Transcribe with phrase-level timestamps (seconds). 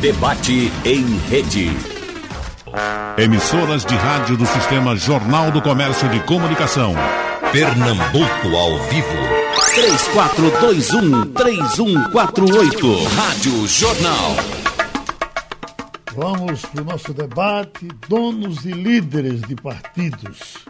[0.00, 1.70] Debate em rede.
[3.16, 6.94] Emissoras de rádio do Sistema Jornal do Comércio de Comunicação.
[7.52, 9.08] Pernambuco ao vivo.
[11.34, 13.08] 3421-3148.
[13.16, 14.36] Rádio Jornal.
[16.14, 17.88] Vamos para o nosso debate.
[18.08, 20.66] Donos e líderes de partidos.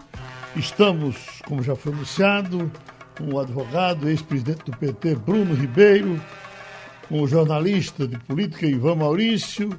[0.54, 1.16] Estamos,
[1.46, 2.70] como já foi anunciado,
[3.18, 6.20] com o advogado, ex-presidente do PT, Bruno Ribeiro,
[7.08, 9.70] com o jornalista de política, Ivan Maurício,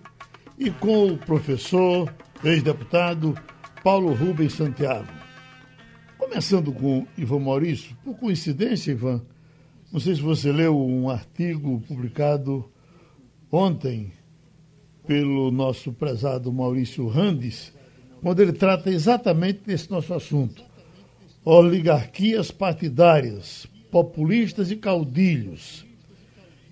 [0.58, 3.36] e com o professor, ex-deputado,
[3.84, 5.12] Paulo Rubens Santiago.
[6.18, 9.22] Começando com Ivan Maurício, por coincidência, Ivan,
[9.92, 12.70] não sei se você leu um artigo publicado
[13.52, 14.12] ontem
[15.06, 17.74] pelo nosso prezado Maurício Randes,
[18.22, 20.64] quando ele trata exatamente desse nosso assunto.
[21.44, 25.85] Oligarquias partidárias, populistas e caudilhos.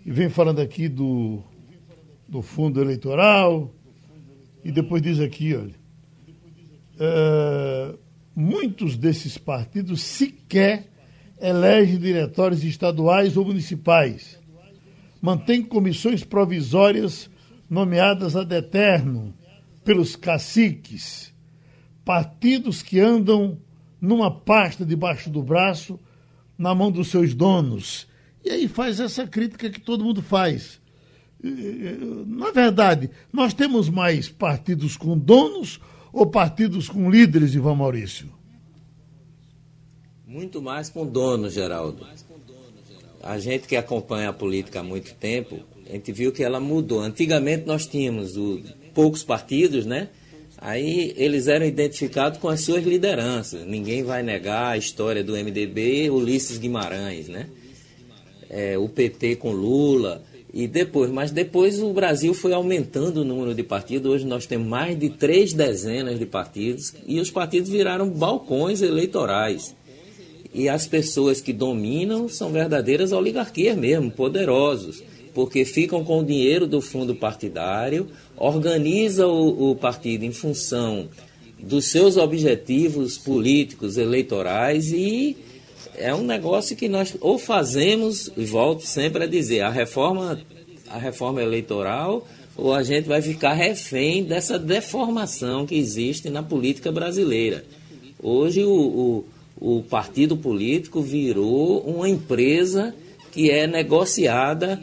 [0.05, 1.41] E vem falando aqui do,
[2.27, 3.73] do fundo eleitoral,
[4.63, 5.75] e depois diz aqui, olha,
[6.99, 7.95] é,
[8.35, 10.89] muitos desses partidos sequer
[11.39, 14.39] elegem diretórios estaduais ou municipais,
[15.21, 17.29] mantém comissões provisórias
[17.69, 19.33] nomeadas a deterno
[19.83, 21.33] pelos caciques,
[22.03, 23.57] partidos que andam
[23.99, 25.99] numa pasta debaixo do braço,
[26.57, 28.07] na mão dos seus donos.
[28.43, 30.81] E aí faz essa crítica que todo mundo faz.
[31.41, 35.79] Na verdade, nós temos mais partidos com donos
[36.11, 38.29] ou partidos com líderes, Ivan Maurício?
[40.25, 42.05] Muito mais com donos, Geraldo.
[43.21, 47.01] A gente que acompanha a política há muito tempo, a gente viu que ela mudou.
[47.01, 48.61] Antigamente nós tínhamos o,
[48.93, 50.09] poucos partidos, né?
[50.57, 53.65] Aí eles eram identificados com as suas lideranças.
[53.65, 57.49] Ninguém vai negar a história do MDB, Ulisses Guimarães, né?
[58.55, 60.23] É, o PT com Lula
[60.53, 64.11] e depois, mas depois o Brasil foi aumentando o número de partidos.
[64.11, 69.75] Hoje nós temos mais de três dezenas de partidos e os partidos viraram balcões eleitorais.
[70.53, 75.01] E as pessoas que dominam são verdadeiras oligarquias mesmo, poderosos
[75.33, 81.09] porque ficam com o dinheiro do fundo partidário, organiza o, o partido em função
[81.59, 85.35] dos seus objetivos políticos, eleitorais e
[85.95, 90.39] é um negócio que nós ou fazemos, e volto sempre a dizer, a reforma,
[90.89, 96.91] a reforma eleitoral, ou a gente vai ficar refém dessa deformação que existe na política
[96.91, 97.63] brasileira.
[98.21, 99.25] Hoje o,
[99.59, 102.93] o, o partido político virou uma empresa
[103.31, 104.79] que é negociada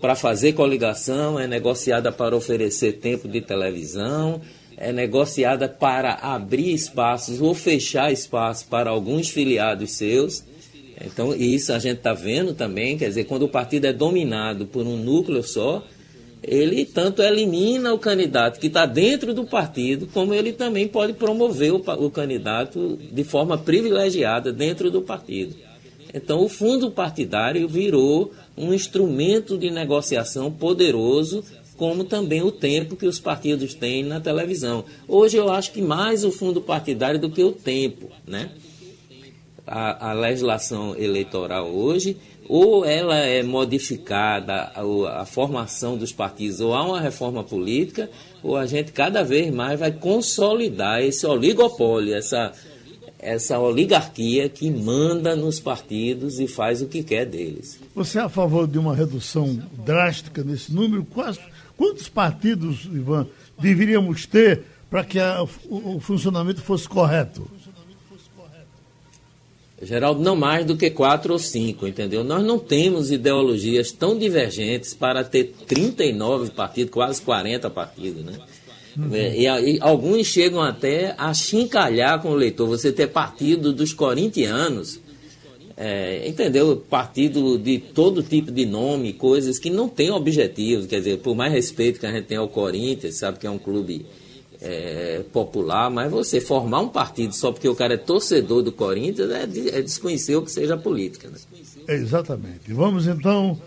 [0.00, 4.42] para fazer coligação, é negociada para oferecer tempo de televisão,
[4.76, 10.44] é negociada para abrir espaços ou fechar espaços para alguns filiados seus.
[11.04, 14.86] Então, isso a gente está vendo também, quer dizer, quando o partido é dominado por
[14.86, 15.84] um núcleo só,
[16.42, 21.72] ele tanto elimina o candidato que está dentro do partido, como ele também pode promover
[21.72, 25.56] o, o candidato de forma privilegiada dentro do partido.
[26.12, 31.42] Então, o fundo partidário virou um instrumento de negociação poderoso,
[31.76, 34.84] como também o tempo que os partidos têm na televisão.
[35.08, 38.50] Hoje eu acho que mais o fundo partidário do que o tempo, né?
[39.66, 42.18] A, a legislação eleitoral hoje,
[42.48, 48.10] ou ela é modificada, a, a formação dos partidos, ou há uma reforma política,
[48.42, 52.52] ou a gente cada vez mais vai consolidar esse oligopólio, essa
[53.24, 57.80] essa oligarquia que manda nos partidos e faz o que quer deles.
[57.94, 61.06] Você é a favor de uma redução drástica nesse número?
[61.06, 61.40] Quais,
[61.76, 63.26] quantos partidos, Ivan,
[63.58, 67.48] deveríamos ter para que a, o, o funcionamento fosse correto?
[69.82, 72.24] Geraldo, não mais do que quatro ou cinco, entendeu?
[72.24, 78.32] Nós não temos ideologias tão divergentes para ter 39 partidos, quase 40 partidos, né?
[78.96, 79.12] Uhum.
[79.12, 82.68] É, e, e, alguns chegam até a chincalhar com o leitor.
[82.68, 85.00] Você ter partido dos corintianos,
[85.76, 86.76] é, entendeu?
[86.76, 90.86] Partido de todo tipo de nome, coisas que não têm objetivos.
[90.86, 93.58] Quer dizer, por mais respeito que a gente tem ao Corinthians, sabe que é um
[93.58, 94.06] clube
[94.60, 99.30] é, popular, mas você formar um partido só porque o cara é torcedor do Corinthians
[99.30, 101.28] é, é desconhecer o que seja a política.
[101.28, 101.36] Né?
[101.88, 102.72] Exatamente.
[102.72, 103.60] Vamos então,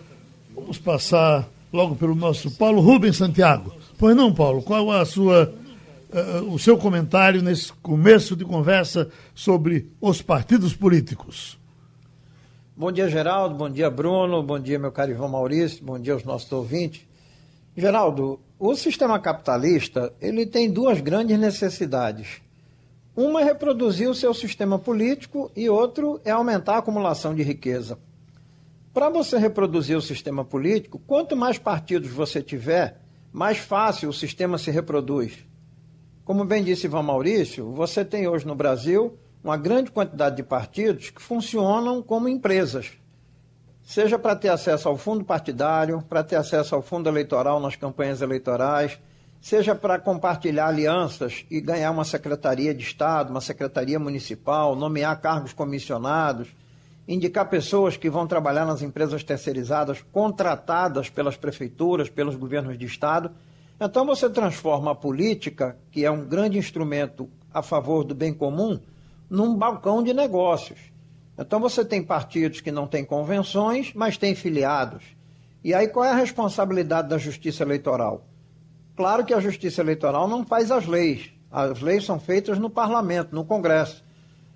[0.56, 3.74] vamos passar logo pelo nosso Paulo Rubens Santiago.
[3.98, 5.54] Pois não, Paulo, qual a sua,
[6.12, 11.57] uh, o seu comentário nesse começo de conversa sobre os partidos políticos?
[12.79, 13.56] Bom dia, Geraldo.
[13.56, 14.44] Bom dia, Bruno.
[14.44, 15.83] Bom dia, meu caro Ivan Maurício.
[15.83, 17.07] Bom dia aos nossos ouvintes.
[17.75, 22.39] Geraldo, o sistema capitalista ele tem duas grandes necessidades.
[23.15, 27.97] Uma é reproduzir o seu sistema político e outro é aumentar a acumulação de riqueza.
[28.94, 33.01] Para você reproduzir o sistema político, quanto mais partidos você tiver,
[33.33, 35.33] mais fácil o sistema se reproduz.
[36.23, 41.09] Como bem disse Ivan Maurício, você tem hoje no Brasil uma grande quantidade de partidos
[41.09, 42.91] que funcionam como empresas,
[43.81, 48.21] seja para ter acesso ao fundo partidário, para ter acesso ao fundo eleitoral nas campanhas
[48.21, 48.99] eleitorais,
[49.39, 55.53] seja para compartilhar alianças e ganhar uma secretaria de Estado, uma secretaria municipal, nomear cargos
[55.53, 56.49] comissionados,
[57.07, 63.31] indicar pessoas que vão trabalhar nas empresas terceirizadas contratadas pelas prefeituras, pelos governos de Estado.
[63.79, 68.77] Então você transforma a política, que é um grande instrumento a favor do bem comum,
[69.29, 70.79] num balcão de negócios.
[71.38, 75.03] Então você tem partidos que não têm convenções, mas têm filiados.
[75.63, 78.25] E aí qual é a responsabilidade da justiça eleitoral?
[78.95, 81.31] Claro que a justiça eleitoral não faz as leis.
[81.51, 84.03] As leis são feitas no parlamento, no Congresso.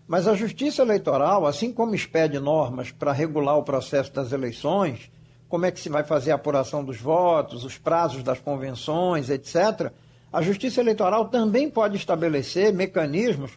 [0.07, 5.11] Mas a justiça eleitoral, assim como expede normas para regular o processo das eleições,
[5.47, 9.91] como é que se vai fazer a apuração dos votos, os prazos das convenções, etc.,
[10.33, 13.51] a justiça eleitoral também pode estabelecer mecanismos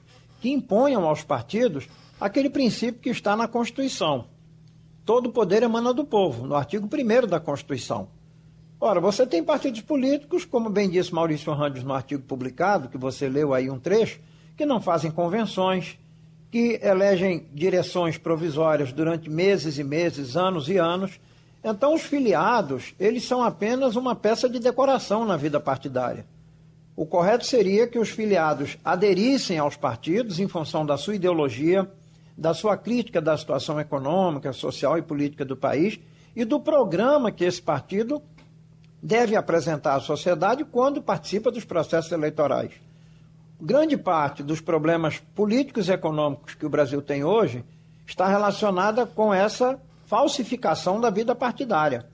[0.44, 1.88] que imponham aos partidos
[2.20, 4.26] aquele princípio que está na Constituição.
[5.02, 8.08] Todo poder emana do povo, no artigo 1 da Constituição.
[8.78, 13.26] Ora, você tem partidos políticos, como bem disse Maurício Randes no artigo publicado, que você
[13.26, 14.20] leu aí um trecho,
[14.54, 15.98] que não fazem convenções,
[16.50, 21.18] que elegem direções provisórias durante meses e meses, anos e anos.
[21.64, 26.26] Então, os filiados, eles são apenas uma peça de decoração na vida partidária.
[26.96, 31.90] O correto seria que os filiados aderissem aos partidos em função da sua ideologia,
[32.36, 35.98] da sua crítica da situação econômica, social e política do país
[36.36, 38.22] e do programa que esse partido
[39.02, 42.72] deve apresentar à sociedade quando participa dos processos eleitorais.
[43.60, 47.64] Grande parte dos problemas políticos e econômicos que o Brasil tem hoje
[48.06, 52.06] está relacionada com essa falsificação da vida partidária.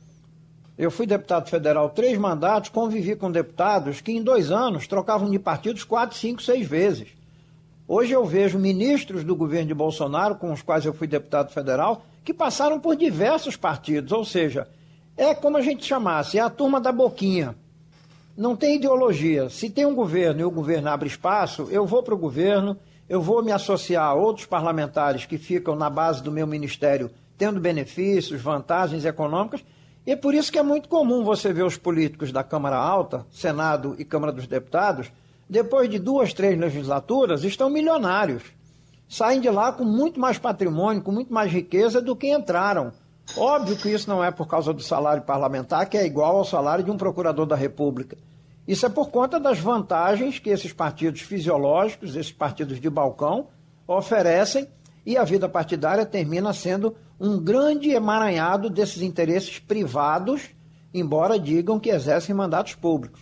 [0.81, 5.39] Eu fui deputado federal três mandatos, convivi com deputados que em dois anos trocavam de
[5.39, 7.09] partidos quatro, cinco, seis vezes.
[7.87, 12.03] Hoje eu vejo ministros do governo de Bolsonaro, com os quais eu fui deputado federal,
[12.25, 14.67] que passaram por diversos partidos, ou seja,
[15.19, 17.55] é como a gente chamasse, é a turma da boquinha.
[18.35, 19.51] Não tem ideologia.
[19.51, 22.75] Se tem um governo e o governo abre espaço, eu vou para o governo,
[23.07, 27.61] eu vou me associar a outros parlamentares que ficam na base do meu ministério tendo
[27.61, 29.63] benefícios, vantagens econômicas
[30.07, 33.27] e é por isso que é muito comum você ver os políticos da Câmara Alta,
[33.31, 35.13] Senado e Câmara dos Deputados,
[35.49, 38.43] depois de duas, três legislaturas, estão milionários.
[39.09, 42.93] Saem de lá com muito mais patrimônio, com muito mais riqueza do que entraram.
[43.37, 46.85] Óbvio que isso não é por causa do salário parlamentar, que é igual ao salário
[46.85, 48.17] de um procurador da República.
[48.67, 53.49] Isso é por conta das vantagens que esses partidos fisiológicos, esses partidos de balcão,
[53.87, 54.69] oferecem
[55.05, 60.49] e a vida partidária termina sendo um grande emaranhado desses interesses privados,
[60.93, 63.21] embora digam que exercem mandatos públicos.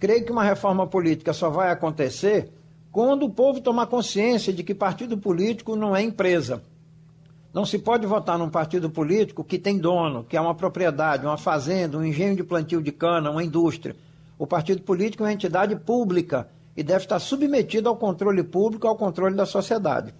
[0.00, 2.50] Creio que uma reforma política só vai acontecer
[2.90, 6.62] quando o povo tomar consciência de que partido político não é empresa.
[7.52, 11.36] Não se pode votar num partido político que tem dono, que é uma propriedade, uma
[11.36, 13.94] fazenda, um engenho de plantio de cana, uma indústria.
[14.38, 18.96] O partido político é uma entidade pública e deve estar submetido ao controle público, ao
[18.96, 20.14] controle da sociedade.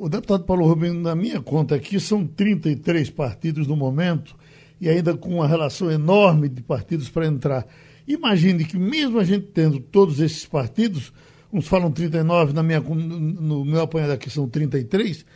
[0.00, 4.36] O deputado Paulo Rubens, na minha conta aqui, são 33 partidos no momento
[4.80, 7.66] e ainda com uma relação enorme de partidos para entrar.
[8.06, 11.12] Imagine que mesmo a gente tendo todos esses partidos,
[11.52, 15.26] uns falam 39, na minha, no meu apanhado aqui são 33,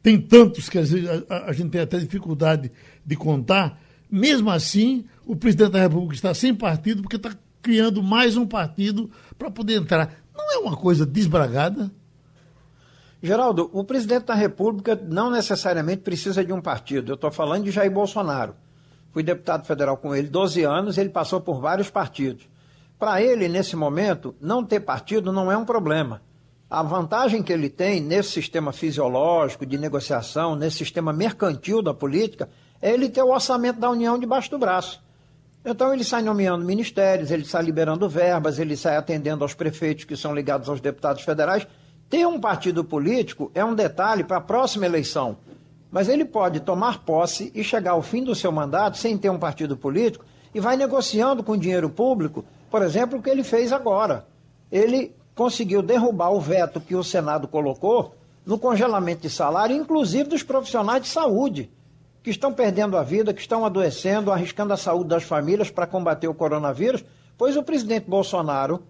[0.00, 2.70] tem tantos que às vezes a, a gente tem até dificuldade
[3.04, 8.36] de contar, mesmo assim o presidente da República está sem partido porque está criando mais
[8.36, 10.14] um partido para poder entrar.
[10.32, 11.90] Não é uma coisa desbragada?
[13.22, 17.12] Geraldo, o presidente da República não necessariamente precisa de um partido.
[17.12, 18.56] Eu estou falando de Jair Bolsonaro.
[19.12, 22.48] Fui deputado federal com ele 12 anos, ele passou por vários partidos.
[22.98, 26.20] Para ele, nesse momento, não ter partido não é um problema.
[26.68, 32.48] A vantagem que ele tem nesse sistema fisiológico de negociação, nesse sistema mercantil da política,
[32.80, 35.00] é ele ter o orçamento da União debaixo do braço.
[35.64, 40.16] Então ele sai nomeando ministérios, ele sai liberando verbas, ele sai atendendo aos prefeitos que
[40.16, 41.68] são ligados aos deputados federais
[42.12, 45.38] ter um partido político é um detalhe para a próxima eleição,
[45.90, 49.38] mas ele pode tomar posse e chegar ao fim do seu mandato sem ter um
[49.38, 50.22] partido político
[50.54, 54.26] e vai negociando com dinheiro público, por exemplo, o que ele fez agora.
[54.70, 58.14] Ele conseguiu derrubar o veto que o Senado colocou
[58.44, 61.70] no congelamento de salário, inclusive dos profissionais de saúde,
[62.22, 66.28] que estão perdendo a vida, que estão adoecendo, arriscando a saúde das famílias para combater
[66.28, 67.02] o coronavírus,
[67.38, 68.82] pois o presidente Bolsonaro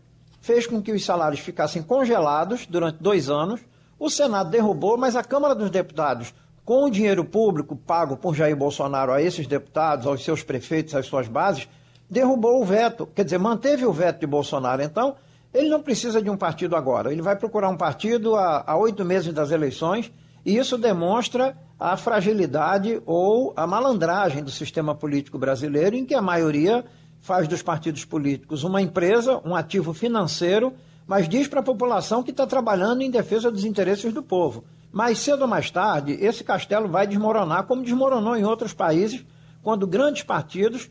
[0.43, 3.61] fez com que os salários ficassem congelados durante dois anos.
[3.99, 6.35] O Senado derrubou, mas a Câmara dos Deputados,
[6.65, 11.07] com o dinheiro público pago por Jair Bolsonaro a esses deputados, aos seus prefeitos, às
[11.07, 11.69] suas bases,
[12.11, 14.83] derrubou o veto, quer dizer, manteve o veto de Bolsonaro.
[14.83, 15.15] Então,
[15.55, 19.33] ele não precisa de um partido agora, ele vai procurar um partido há oito meses
[19.33, 20.13] das eleições,
[20.45, 26.23] e isso demonstra a fragilidade ou a malandragem do sistema político brasileiro, em que a
[26.23, 26.85] maioria
[27.23, 30.75] faz dos partidos políticos uma empresa, um ativo financeiro,
[31.07, 34.65] mas diz para a população que está trabalhando em defesa dos interesses do povo.
[34.91, 39.25] Mais cedo ou mais tarde, esse castelo vai desmoronar, como desmoronou em outros países,
[39.63, 40.91] quando grandes partidos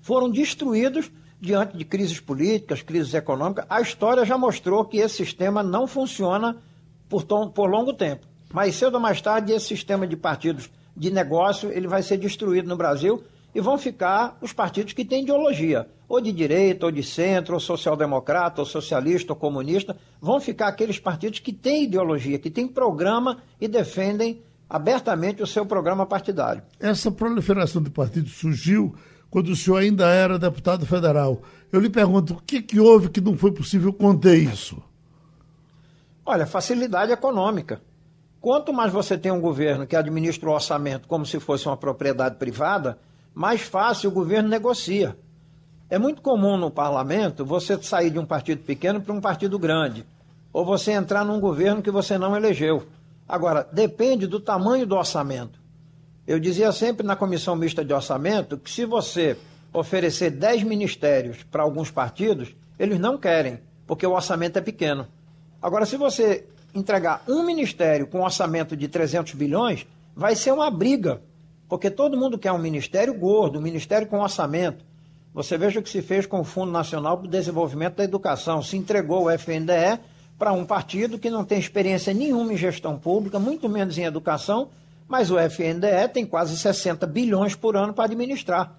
[0.00, 3.66] foram destruídos diante de crises políticas, crises econômicas.
[3.68, 6.56] A história já mostrou que esse sistema não funciona
[7.08, 8.26] por, tom, por longo tempo.
[8.52, 12.68] Mais cedo ou mais tarde, esse sistema de partidos de negócio ele vai ser destruído
[12.68, 13.22] no Brasil
[13.56, 17.60] e vão ficar os partidos que têm ideologia, ou de direita, ou de centro, ou
[17.60, 19.96] social-democrata, ou socialista, ou comunista.
[20.20, 25.64] Vão ficar aqueles partidos que têm ideologia, que têm programa e defendem abertamente o seu
[25.64, 26.62] programa partidário.
[26.78, 28.94] Essa proliferação de partidos surgiu
[29.30, 31.40] quando o senhor ainda era deputado federal.
[31.72, 34.82] Eu lhe pergunto, o que, que houve que não foi possível conter isso?
[36.26, 37.80] Olha, facilidade econômica.
[38.38, 42.36] Quanto mais você tem um governo que administra o orçamento como se fosse uma propriedade
[42.36, 42.98] privada,
[43.36, 45.14] mais fácil o governo negocia.
[45.90, 50.06] É muito comum no parlamento você sair de um partido pequeno para um partido grande,
[50.54, 52.86] ou você entrar num governo que você não elegeu.
[53.28, 55.60] Agora, depende do tamanho do orçamento.
[56.26, 59.36] Eu dizia sempre na comissão mista de orçamento que se você
[59.70, 65.06] oferecer 10 ministérios para alguns partidos, eles não querem, porque o orçamento é pequeno.
[65.60, 71.20] Agora, se você entregar um ministério com orçamento de 300 bilhões, vai ser uma briga,
[71.68, 74.84] porque todo mundo quer um ministério gordo, um ministério com orçamento.
[75.34, 78.62] Você veja o que se fez com o Fundo Nacional para o Desenvolvimento da Educação.
[78.62, 80.00] Se entregou o FNDE
[80.38, 84.68] para um partido que não tem experiência nenhuma em gestão pública, muito menos em educação,
[85.08, 88.74] mas o FNDE tem quase 60 bilhões por ano para administrar.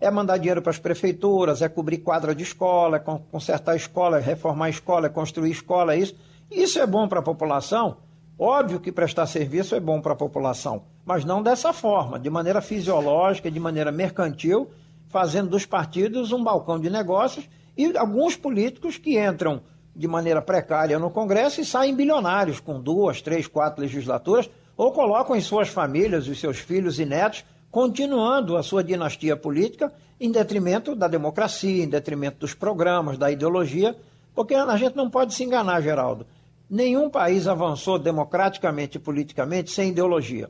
[0.00, 4.20] É mandar dinheiro para as prefeituras, é cobrir quadra de escola, é consertar escola, é
[4.20, 6.14] reformar escola, é construir escola, é isso.
[6.50, 7.98] Isso é bom para a população?
[8.38, 12.60] Óbvio que prestar serviço é bom para a população, mas não dessa forma, de maneira
[12.60, 14.70] fisiológica, de maneira mercantil,
[15.08, 19.62] fazendo dos partidos um balcão de negócios e alguns políticos que entram
[19.94, 25.36] de maneira precária no Congresso e saem bilionários com duas, três, quatro legislaturas ou colocam
[25.36, 30.94] em suas famílias os seus filhos e netos, continuando a sua dinastia política em detrimento
[30.94, 33.96] da democracia, em detrimento dos programas, da ideologia,
[34.34, 36.26] porque a gente não pode se enganar, Geraldo.
[36.70, 40.48] Nenhum país avançou democraticamente e politicamente sem ideologia.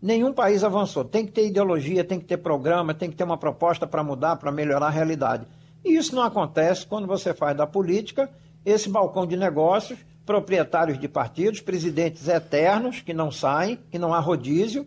[0.00, 1.04] Nenhum país avançou.
[1.04, 4.36] Tem que ter ideologia, tem que ter programa, tem que ter uma proposta para mudar,
[4.36, 5.46] para melhorar a realidade.
[5.84, 8.30] E isso não acontece quando você faz da política
[8.64, 14.20] esse balcão de negócios proprietários de partidos, presidentes eternos que não saem, que não há
[14.20, 14.86] rodízio.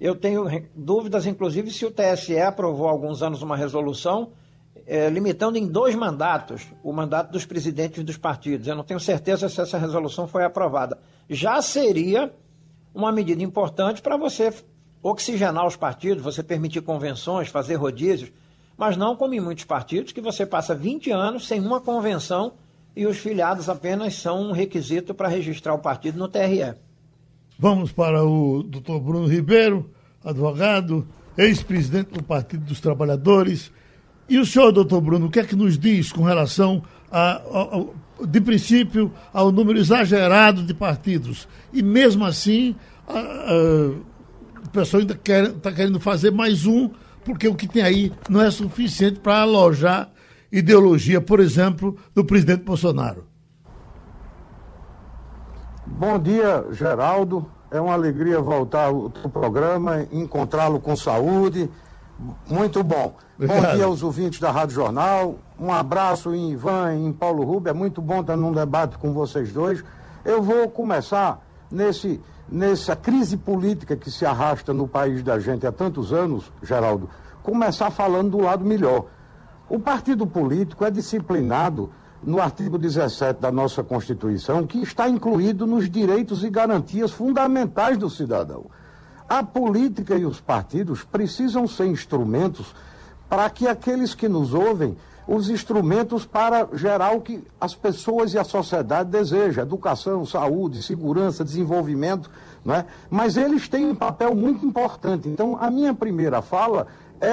[0.00, 0.44] Eu tenho
[0.74, 4.32] dúvidas, inclusive, se o TSE aprovou há alguns anos uma resolução
[4.86, 8.66] é, limitando em dois mandatos o mandato dos presidentes dos partidos.
[8.66, 10.98] Eu não tenho certeza se essa resolução foi aprovada.
[11.28, 12.32] Já seria
[12.94, 14.52] uma medida importante para você
[15.02, 18.30] oxigenar os partidos, você permitir convenções, fazer rodízios,
[18.76, 22.52] mas não como em muitos partidos, que você passa 20 anos sem uma convenção
[22.94, 26.74] e os filiados apenas são um requisito para registrar o partido no TRE.
[27.58, 29.90] Vamos para o doutor Bruno Ribeiro,
[30.24, 31.06] advogado,
[31.36, 33.72] ex-presidente do Partido dos Trabalhadores.
[34.28, 37.78] E o senhor, doutor Bruno, o que é que nos diz com relação, a, a,
[37.78, 41.48] a de princípio, ao número exagerado de partidos?
[41.72, 42.76] E mesmo assim,
[44.64, 46.90] o pessoal ainda está quer, tá querendo fazer mais um,
[47.24, 50.10] porque o que tem aí não é suficiente para alojar
[50.52, 53.24] ideologia, por exemplo, do presidente Bolsonaro.
[55.86, 57.50] Bom dia, Geraldo.
[57.70, 61.70] É uma alegria voltar ao programa, encontrá-lo com saúde.
[62.48, 63.16] Muito bom.
[63.36, 63.62] Obrigado.
[63.62, 65.36] Bom dia aos ouvintes da Rádio Jornal.
[65.58, 67.70] Um abraço em Ivan e em Paulo Rubio.
[67.70, 69.82] É muito bom estar num debate com vocês dois.
[70.24, 75.72] Eu vou começar nesse, nessa crise política que se arrasta no país da gente há
[75.72, 77.10] tantos anos, Geraldo,
[77.42, 79.06] começar falando do lado melhor
[79.72, 81.90] o partido político é disciplinado
[82.22, 88.10] no artigo 17 da nossa Constituição, que está incluído nos direitos e garantias fundamentais do
[88.10, 88.66] cidadão.
[89.28, 92.74] A política e os partidos precisam ser instrumentos
[93.28, 98.38] para que aqueles que nos ouvem, os instrumentos para gerar o que as pessoas e
[98.38, 102.30] a sociedade desejam: educação, saúde, segurança, desenvolvimento.
[102.64, 102.84] Não é?
[103.08, 105.28] Mas eles têm um papel muito importante.
[105.28, 106.86] Então, a minha primeira fala
[107.20, 107.28] é,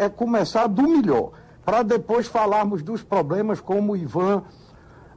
[0.00, 1.30] é, é começar do melhor
[1.64, 4.42] para depois falarmos dos problemas como o Ivan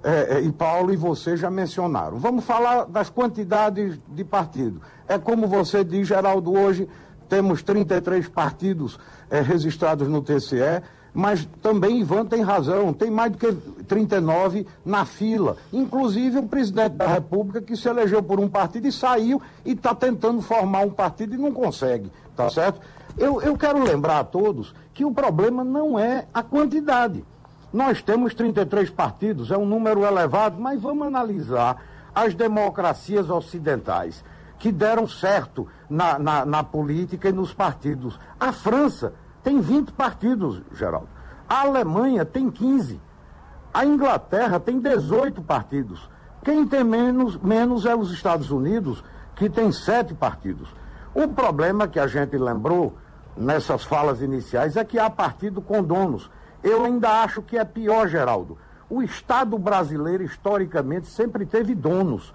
[0.08, 2.18] é, é, e Paulo e você já mencionaram.
[2.18, 4.82] Vamos falar das quantidades de partidos.
[5.06, 6.88] É como você diz, Geraldo, hoje
[7.28, 8.98] temos 33 partidos
[9.30, 10.82] é, registrados no TCE,
[11.14, 13.52] Mas também Ivan tem razão, tem mais do que
[13.84, 15.58] 39 na fila.
[15.74, 19.94] Inclusive o presidente da República que se elegeu por um partido e saiu e está
[19.94, 22.80] tentando formar um partido e não consegue, tá certo?
[23.18, 27.26] Eu, eu quero lembrar a todos que o problema não é a quantidade.
[27.72, 31.82] Nós temos 33 partidos, é um número elevado, mas vamos analisar
[32.16, 34.24] as democracias ocidentais
[34.58, 38.20] que deram certo na, na, na política e nos partidos.
[38.40, 41.10] A França tem 20 partidos, Geraldo.
[41.48, 43.00] A Alemanha tem 15.
[43.74, 46.10] A Inglaterra tem 18 partidos.
[46.44, 49.04] Quem tem menos, menos é os Estados Unidos,
[49.36, 50.70] que tem sete partidos.
[51.14, 52.98] O problema que a gente lembrou
[53.36, 56.30] nessas falas iniciais é que há partido com donos.
[56.64, 58.58] Eu ainda acho que é pior, Geraldo.
[58.90, 62.34] O Estado brasileiro, historicamente, sempre teve donos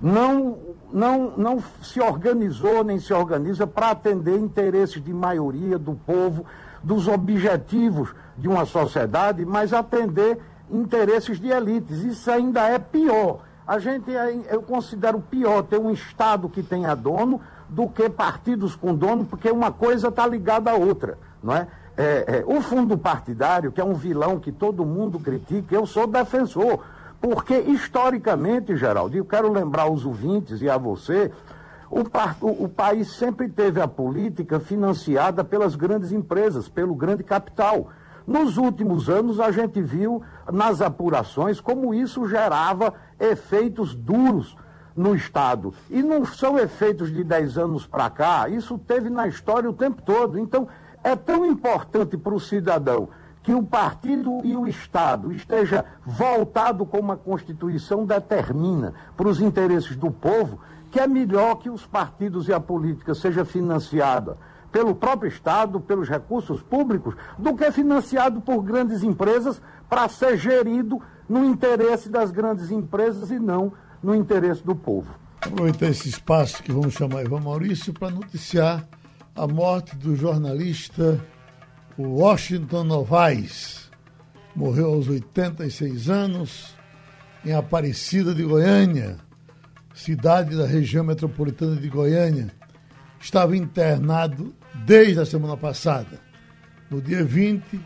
[0.00, 0.56] não,
[0.90, 6.46] não, não se organizou nem se organiza para atender interesses de maioria do povo,
[6.82, 11.98] dos objetivos de uma sociedade, mas atender interesses de elites.
[11.98, 13.40] Isso ainda é pior.
[13.66, 14.10] A gente,
[14.48, 19.50] eu considero pior ter um Estado que tenha dono do que partidos com dono, porque
[19.50, 21.68] uma coisa está ligada à outra, não é?
[22.00, 22.44] É, é?
[22.46, 26.82] O fundo partidário, que é um vilão que todo mundo critica, eu sou defensor.
[27.20, 31.30] Porque, historicamente, Geraldo, eu quero lembrar aos ouvintes e a você,
[31.90, 37.90] o, o, o, país sempre teve a política financiada pelas grandes empresas, pelo grande capital.
[38.26, 44.56] Nos últimos anos, a gente viu nas apurações como isso gerava efeitos duros
[44.96, 45.74] no Estado.
[45.90, 50.00] E não são efeitos de 10 anos para cá, isso teve na história o tempo
[50.00, 50.38] todo.
[50.38, 50.66] Então,
[51.02, 53.08] é tão importante para o cidadão
[53.42, 59.96] que o partido e o Estado esteja voltado como a Constituição determina para os interesses
[59.96, 64.36] do povo, que é melhor que os partidos e a política seja financiada
[64.70, 71.00] pelo próprio Estado, pelos recursos públicos, do que financiado por grandes empresas para ser gerido
[71.28, 75.08] no interesse das grandes empresas e não no interesse do povo.
[75.40, 78.86] Aproveitar esse espaço que vamos chamar Ivan Maurício para noticiar
[79.34, 81.24] a morte do jornalista
[81.98, 83.90] Washington Novaes
[84.54, 86.74] morreu aos 86 anos
[87.44, 89.18] em Aparecida de Goiânia,
[89.94, 92.52] cidade da região metropolitana de Goiânia.
[93.18, 96.20] Estava internado desde a semana passada.
[96.90, 97.80] No dia 20,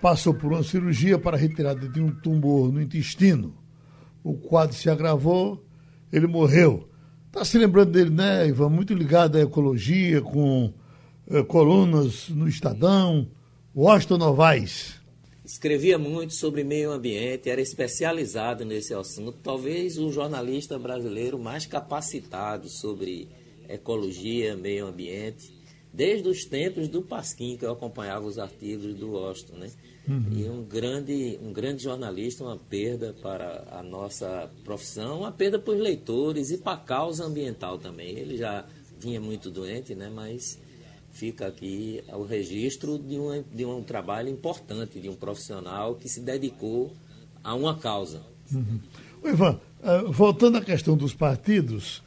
[0.00, 3.54] passou por uma cirurgia para retirada de um tumor no intestino.
[4.22, 5.64] O quadro se agravou,
[6.12, 6.88] ele morreu.
[7.26, 8.68] Está se lembrando dele, né, Ivan?
[8.68, 10.72] Muito ligado à ecologia, com
[11.48, 13.28] colunas no Estadão,
[13.74, 15.00] Washington Novaes.
[15.44, 22.68] Escrevia muito sobre meio ambiente, era especializado nesse assunto, talvez o jornalista brasileiro mais capacitado
[22.68, 23.28] sobre
[23.68, 25.52] ecologia, meio ambiente,
[25.92, 29.70] desde os tempos do Pasquim, que eu acompanhava os artigos do Washington, né?
[30.08, 30.32] Uhum.
[30.36, 35.72] E um grande, um grande jornalista, uma perda para a nossa profissão, uma perda para
[35.72, 38.10] os leitores e para a causa ambiental também.
[38.18, 38.66] Ele já
[38.98, 40.10] vinha muito doente, né?
[40.12, 40.58] Mas
[41.14, 46.20] fica aqui o registro de um, de um trabalho importante, de um profissional que se
[46.20, 46.92] dedicou
[47.42, 48.20] a uma causa.
[48.52, 48.80] Uhum.
[49.24, 52.02] Ivan, uh, voltando à questão dos partidos,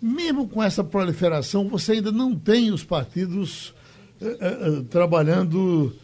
[0.00, 3.74] mesmo com essa proliferação, você ainda não tem os partidos
[4.20, 5.96] uh, uh, trabalhando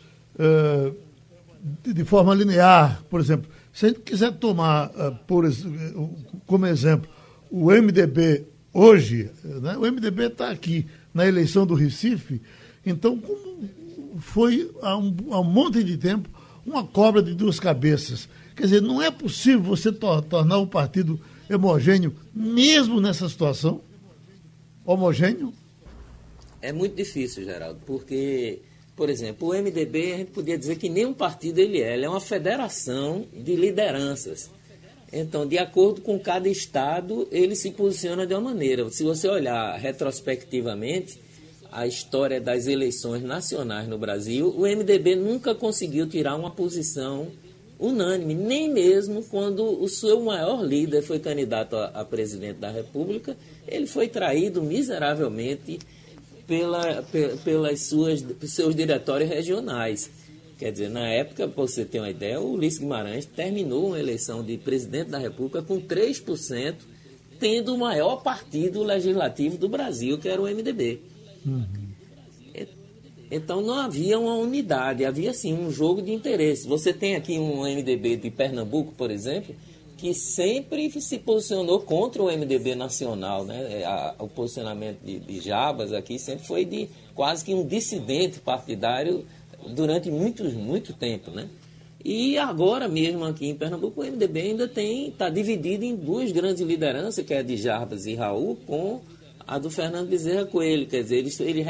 [1.84, 3.04] de, de, forma linear.
[3.10, 4.88] Por exemplo, se a gente quiser tomar
[5.26, 5.44] por,
[6.46, 7.10] como exemplo
[7.50, 12.40] o MDB hoje, né, o MDB está aqui na eleição do Recife.
[12.84, 13.68] Então, como
[14.20, 16.28] foi há um, há um monte de tempo
[16.64, 18.28] uma cobra de duas cabeças.
[18.54, 21.20] Quer dizer, não é possível você tor tornar o partido
[21.50, 23.80] homogêneo, mesmo nessa situação?
[24.84, 25.52] Homogêneo?
[26.60, 28.60] É muito difícil, Geraldo, porque,
[28.94, 32.04] por exemplo, o MDB, a gente podia dizer que nem um partido ele é, ele
[32.04, 34.50] é uma federação de lideranças.
[35.12, 38.88] Então, de acordo com cada estado, ele se posiciona de uma maneira.
[38.90, 41.20] Se você olhar retrospectivamente
[41.70, 47.28] a história das eleições nacionais no Brasil, o MDB nunca conseguiu tirar uma posição
[47.78, 53.36] unânime, nem mesmo quando o seu maior líder foi candidato a, a presidente da República,
[53.66, 55.80] ele foi traído miseravelmente
[56.46, 57.02] pela,
[57.44, 60.10] pelas suas, seus diretórios regionais.
[60.62, 64.44] Quer dizer, na época, para você ter uma ideia, o Ulisses Guimarães terminou a eleição
[64.44, 66.76] de presidente da República com 3%,
[67.40, 71.00] tendo o maior partido legislativo do Brasil, que era o MDB.
[71.44, 71.66] Uhum.
[73.28, 76.64] Então não havia uma unidade, havia sim um jogo de interesses.
[76.64, 79.52] Você tem aqui um MDB de Pernambuco, por exemplo,
[79.96, 83.44] que sempre se posicionou contra o MDB nacional.
[83.44, 83.82] Né?
[83.84, 89.26] A, o posicionamento de, de Jabas aqui sempre foi de quase que um dissidente partidário
[89.68, 91.48] durante muito, muito tempo, né?
[92.04, 96.60] E agora mesmo aqui em Pernambuco, o MDB ainda tem está dividido em duas grandes
[96.60, 99.00] lideranças, que é a de Jarbas e Raul, com
[99.46, 100.86] a do Fernando Bezerra Coelho.
[100.86, 101.66] Quer dizer, eles, eles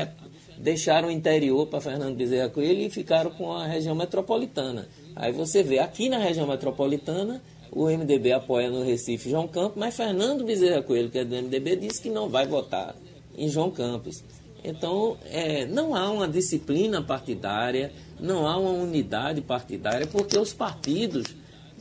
[0.57, 4.89] deixaram o interior para Fernando Bezerra Coelho e ficaram com a região metropolitana.
[5.15, 9.95] Aí você vê, aqui na região metropolitana, o MDB apoia no Recife João Campos, mas
[9.95, 12.95] Fernando Bezerra Coelho, que é do MDB, disse que não vai votar
[13.37, 14.23] em João Campos.
[14.65, 21.27] Então, é, não há uma disciplina partidária, não há uma unidade partidária, porque os partidos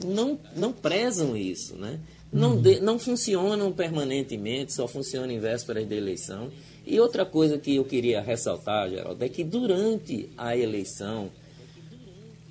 [0.04, 2.00] não, não prezam isso, né?
[2.34, 6.50] Não, de, não funcionam permanentemente, só funcionam em vésperas de eleição.
[6.86, 11.30] E outra coisa que eu queria ressaltar, Geraldo, é que durante a eleição,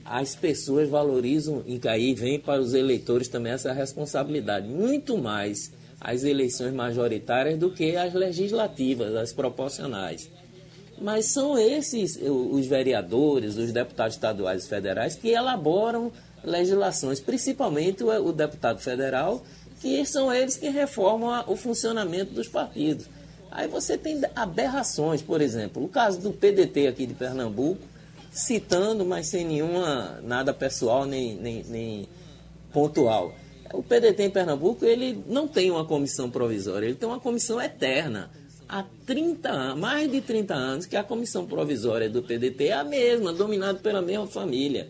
[0.05, 6.25] as pessoas valorizam, e aí vem para os eleitores também essa responsabilidade, muito mais as
[6.25, 10.31] eleições majoritárias do que as legislativas, as proporcionais.
[11.01, 18.33] Mas são esses os vereadores, os deputados estaduais e federais que elaboram legislações, principalmente o,
[18.33, 19.43] deputado federal,
[19.81, 23.07] que são eles que reformam o funcionamento dos partidos.
[23.51, 27.83] Aí você tem aberrações, por exemplo, o caso do PDT aqui de Pernambuco,
[28.31, 32.09] citando, mas sem nenhuma nada pessoal nem, nem, nem
[32.73, 33.35] pontual.
[33.73, 38.31] O PDT em Pernambuco ele não tem uma comissão provisória, ele tem uma comissão eterna.
[38.69, 42.85] Há 30 anos, mais de 30 anos, que a comissão provisória do PDT é a
[42.85, 44.89] mesma, dominada pela mesma família.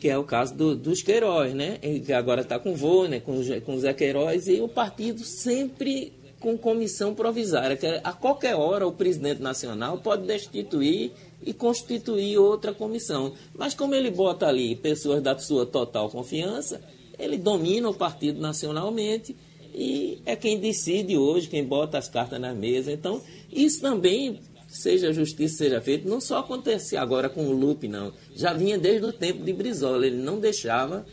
[0.00, 1.78] Que é o caso do, dos Queiroz, né?
[2.04, 3.18] Que agora está com o Vô, né?
[3.18, 8.54] com, com o Zé Queiroz, e o partido sempre com comissão provisória, que a qualquer
[8.54, 11.12] hora o presidente nacional pode destituir
[11.46, 13.32] e constituir outra comissão.
[13.54, 16.82] Mas como ele bota ali pessoas da sua total confiança,
[17.16, 19.34] ele domina o partido nacionalmente
[19.72, 22.90] e é quem decide hoje, quem bota as cartas na mesa.
[22.90, 28.12] Então, isso também, seja justiça, seja feito, não só acontece agora com o Lupe, não.
[28.34, 31.06] Já vinha desde o tempo de Brizola, ele não deixava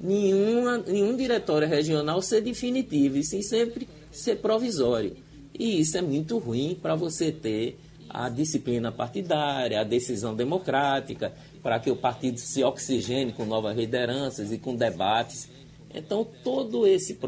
[0.00, 5.16] nenhuma, nenhum diretório regional ser definitivo, e sim sempre ser provisório.
[5.58, 7.76] E isso é muito ruim para você ter
[8.14, 14.52] a disciplina partidária, a decisão democrática, para que o partido se oxigene com novas lideranças
[14.52, 15.50] e com debates.
[15.92, 17.18] Então, todo esse.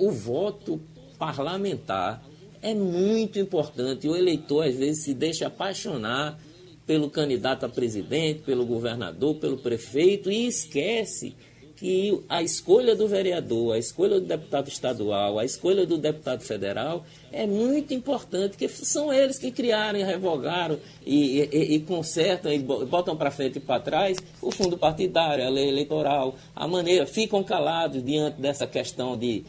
[0.00, 0.80] O voto
[1.18, 2.24] parlamentar
[2.62, 4.08] é muito importante.
[4.08, 6.40] O eleitor, às vezes, se deixa apaixonar
[6.86, 11.36] pelo candidato a presidente, pelo governador, pelo prefeito e esquece
[11.76, 17.04] que a escolha do vereador, a escolha do deputado estadual, a escolha do deputado federal
[17.32, 23.16] é muito importante, que são eles que criaram, revogaram e, e, e consertam e botam
[23.16, 28.04] para frente e para trás o fundo partidário, a lei eleitoral, a maneira, ficam calados
[28.04, 29.44] diante dessa questão de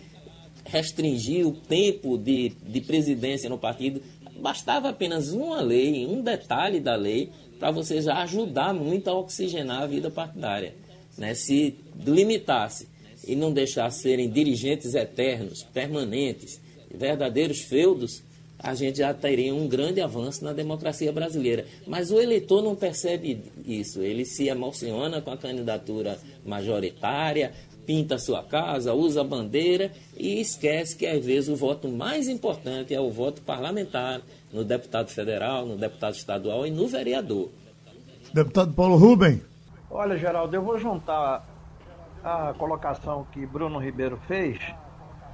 [0.65, 4.01] restringir o tempo de, de presidência no partido.
[4.39, 9.83] Bastava apenas uma lei, um detalhe da lei, para você já ajudar muito a oxigenar
[9.83, 10.84] a vida partidária
[11.17, 11.75] né, se
[12.05, 12.87] limitasse
[13.27, 16.61] e não deixasse serem dirigentes eternos, permanentes,
[16.93, 18.23] verdadeiros feudos,
[18.57, 21.65] a gente já teria um grande avanço na democracia brasileira.
[21.85, 24.01] Mas o eleitor não percebe isso.
[24.01, 27.51] Ele se emociona com a candidatura majoritária,
[27.85, 32.27] pinta a sua casa, usa a bandeira e esquece que às vezes o voto mais
[32.27, 37.49] importante é o voto parlamentar no deputado federal, no deputado estadual e no vereador.
[38.33, 39.41] Deputado Paulo Rubem.
[39.97, 41.45] Olha, Geraldo, eu vou juntar
[42.21, 44.59] a colocação que Bruno Ribeiro fez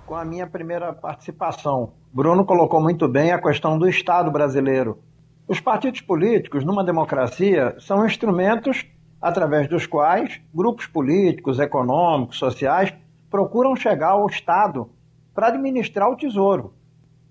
[0.05, 1.93] com a minha primeira participação.
[2.13, 4.99] Bruno colocou muito bem a questão do Estado brasileiro.
[5.47, 8.85] Os partidos políticos, numa democracia, são instrumentos
[9.19, 12.93] através dos quais grupos políticos, econômicos, sociais
[13.31, 14.91] procuram chegar ao Estado
[15.33, 16.71] para administrar o tesouro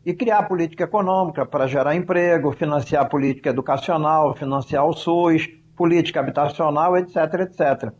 [0.05, 6.95] e criar política econômica para gerar emprego, financiar política educacional, financiar o SUS, política habitacional,
[6.99, 7.91] etc, etc.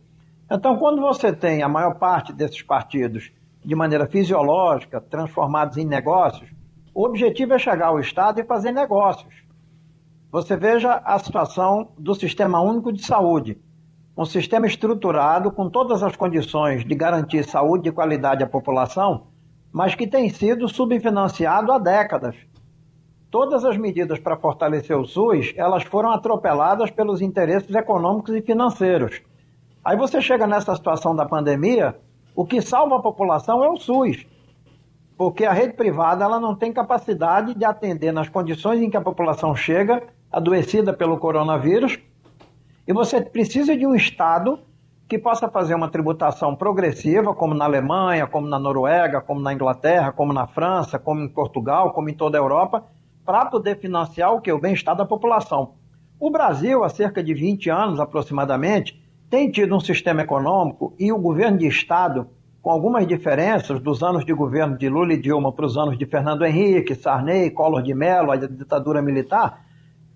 [0.51, 3.31] Então, quando você tem a maior parte desses partidos
[3.65, 6.47] de maneira fisiológica, transformados em negócios,
[6.93, 9.33] o objetivo é chegar ao Estado e fazer negócios.
[10.31, 13.59] Você veja a situação do Sistema Único de Saúde,
[14.15, 19.25] um sistema estruturado com todas as condições de garantir saúde e qualidade à população,
[19.71, 22.35] mas que tem sido subfinanciado há décadas.
[23.31, 29.21] Todas as medidas para fortalecer o SUS, elas foram atropeladas pelos interesses econômicos e financeiros.
[29.85, 31.95] Aí você chega nessa situação da pandemia,
[32.35, 34.27] o que salva a população é o SUS.
[35.17, 39.01] Porque a rede privada ela não tem capacidade de atender nas condições em que a
[39.01, 41.97] população chega, adoecida pelo coronavírus,
[42.85, 44.59] e você precisa de um Estado
[45.07, 50.11] que possa fazer uma tributação progressiva, como na Alemanha, como na Noruega, como na Inglaterra,
[50.11, 52.83] como na França, como em Portugal, como em toda a Europa,
[53.25, 54.51] para poder financiar o que?
[54.51, 55.75] O bem-estar da população.
[56.19, 61.17] O Brasil, há cerca de 20 anos aproximadamente, tem tido um sistema econômico e o
[61.17, 62.27] governo de Estado,
[62.61, 66.05] com algumas diferenças dos anos de governo de Lula e Dilma para os anos de
[66.05, 69.65] Fernando Henrique, Sarney, Collor de Mello, a ditadura militar,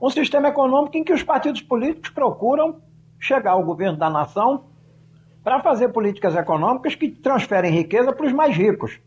[0.02, 2.82] um sistema econômico em que os partidos políticos procuram
[3.20, 4.66] chegar ao governo da nação
[5.44, 9.00] para fazer políticas econômicas que transferem riqueza para os mais ricos.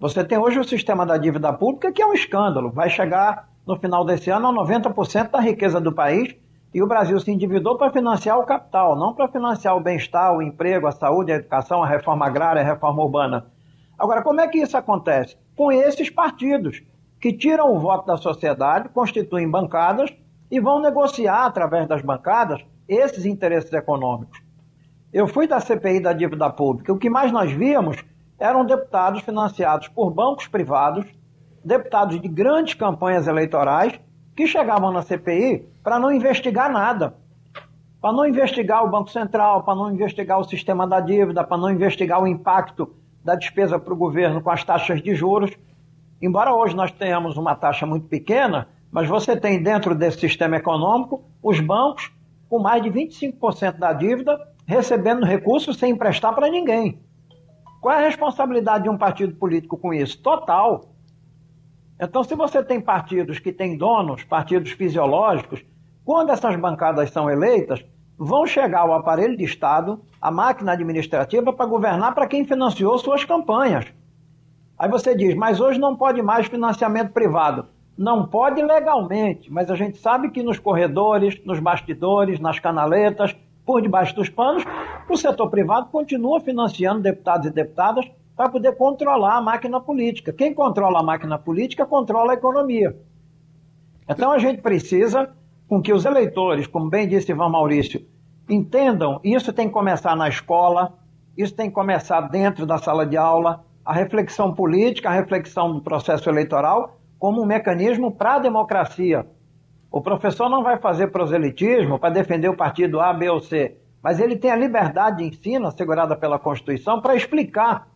[0.00, 2.70] Você tem hoje o sistema da dívida pública, que é um escândalo.
[2.70, 6.34] Vai chegar no final desse ano a 90% da riqueza do país
[6.72, 10.40] e o Brasil se endividou para financiar o capital, não para financiar o bem-estar, o
[10.40, 13.48] emprego, a saúde, a educação, a reforma agrária, a reforma urbana.
[13.98, 15.36] Agora, como é que isso acontece?
[15.54, 16.82] Com esses partidos
[17.20, 20.10] que tiram o voto da sociedade, constituem bancadas
[20.50, 24.40] e vão negociar através das bancadas esses interesses econômicos.
[25.12, 26.90] Eu fui da CPI da dívida pública.
[26.90, 28.02] O que mais nós víamos
[28.40, 31.04] eram deputados financiados por bancos privados,
[31.62, 34.00] deputados de grandes campanhas eleitorais,
[34.34, 37.14] que chegavam na CPI para não investigar nada.
[38.00, 41.70] Para não investigar o Banco Central, para não investigar o sistema da dívida, para não
[41.70, 45.50] investigar o impacto da despesa para o governo com as taxas de juros.
[46.22, 51.22] Embora hoje nós tenhamos uma taxa muito pequena, mas você tem dentro desse sistema econômico
[51.42, 52.10] os bancos
[52.48, 56.98] com mais de 25% da dívida recebendo recursos sem emprestar para ninguém.
[57.80, 60.20] Qual é a responsabilidade de um partido político com isso?
[60.20, 60.84] Total.
[61.98, 65.64] Então, se você tem partidos que têm donos, partidos fisiológicos,
[66.04, 67.84] quando essas bancadas são eleitas,
[68.18, 73.24] vão chegar ao aparelho de Estado, a máquina administrativa, para governar para quem financiou suas
[73.24, 73.86] campanhas.
[74.78, 77.66] Aí você diz, mas hoje não pode mais financiamento privado.
[77.96, 83.36] Não pode legalmente, mas a gente sabe que nos corredores, nos bastidores, nas canaletas,
[83.70, 84.64] por debaixo dos panos,
[85.08, 88.04] o setor privado continua financiando deputados e deputadas
[88.34, 90.32] para poder controlar a máquina política.
[90.32, 92.98] Quem controla a máquina política controla a economia.
[94.08, 95.30] Então a gente precisa
[95.68, 98.04] com que os eleitores, como bem disse Ivan Maurício,
[98.48, 100.98] entendam, isso tem que começar na escola,
[101.36, 105.80] isso tem que começar dentro da sala de aula, a reflexão política, a reflexão do
[105.80, 109.28] processo eleitoral como um mecanismo para a democracia.
[109.92, 114.20] O professor não vai fazer proselitismo para defender o partido A, B ou C, mas
[114.20, 117.88] ele tem a liberdade de ensino assegurada pela Constituição para explicar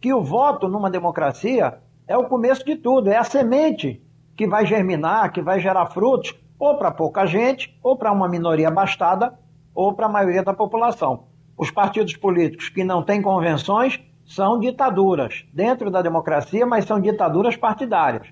[0.00, 4.02] que o voto numa democracia é o começo de tudo, é a semente
[4.34, 8.68] que vai germinar, que vai gerar frutos, ou para pouca gente, ou para uma minoria
[8.68, 9.38] abastada,
[9.74, 11.24] ou para a maioria da população.
[11.56, 17.56] Os partidos políticos que não têm convenções são ditaduras dentro da democracia, mas são ditaduras
[17.56, 18.26] partidárias.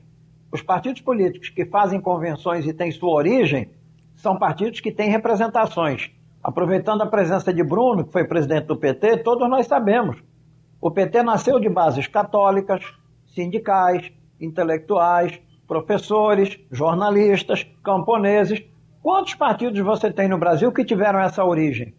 [0.52, 3.70] Os partidos políticos que fazem convenções e têm sua origem
[4.16, 6.10] são partidos que têm representações.
[6.42, 10.22] Aproveitando a presença de Bruno, que foi presidente do PT, todos nós sabemos
[10.80, 12.82] o PT nasceu de bases católicas,
[13.26, 14.10] sindicais,
[14.40, 18.62] intelectuais, professores, jornalistas, camponeses.
[19.02, 21.94] Quantos partidos você tem no Brasil que tiveram essa origem?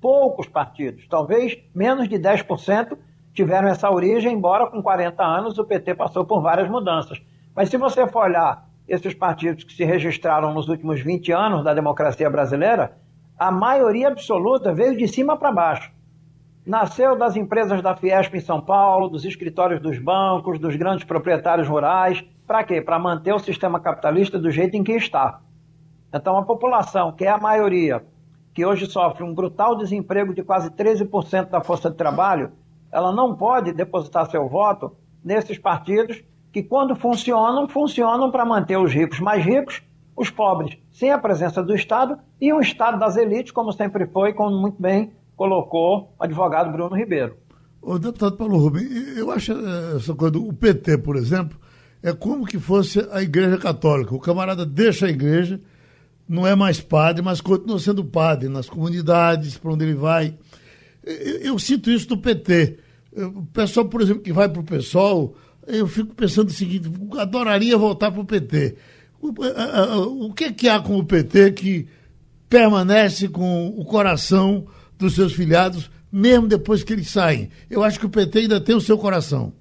[0.00, 2.96] Poucos partidos, talvez menos de 10%
[3.34, 7.20] tiveram essa origem, embora com 40 anos o PT passou por várias mudanças.
[7.54, 11.74] Mas se você for olhar esses partidos que se registraram nos últimos 20 anos da
[11.74, 12.96] democracia brasileira,
[13.38, 15.92] a maioria absoluta veio de cima para baixo
[16.64, 21.68] nasceu das empresas da Fiesp em São Paulo, dos escritórios dos bancos, dos grandes proprietários
[21.68, 22.24] rurais.
[22.46, 22.80] Para quê?
[22.80, 25.40] Para manter o sistema capitalista do jeito em que está.
[26.14, 28.04] Então, a população, que é a maioria,
[28.54, 32.52] que hoje sofre um brutal desemprego de quase 13% da força de trabalho,
[32.90, 38.92] ela não pode depositar seu voto nesses partidos que, quando funcionam, funcionam para manter os
[38.92, 39.82] ricos mais ricos,
[40.14, 44.32] os pobres sem a presença do Estado e um Estado das elites, como sempre foi,
[44.32, 47.36] como muito bem colocou o advogado Bruno Ribeiro.
[47.80, 48.84] O deputado Paulo Rubem,
[49.16, 49.52] eu acho
[49.96, 51.58] essa coisa do PT, por exemplo,
[52.00, 54.14] é como que fosse a Igreja Católica.
[54.14, 55.60] O camarada deixa a igreja,
[56.28, 60.36] não é mais padre, mas continua sendo padre nas comunidades, para onde ele vai.
[61.02, 62.78] Eu, eu, sinto isso do PT.
[63.16, 65.34] O pessoal, por exemplo, que vai para o PSOL,
[65.66, 68.76] eu fico pensando o seguinte: adoraria voltar para o PT.
[69.20, 71.88] O, que, que há com o PT que
[72.48, 74.66] permanece com o coração
[74.98, 77.48] dos seus filiados, mesmo depois que eles saem.
[77.70, 79.52] Eu acho que o PT ainda tem o seu coração.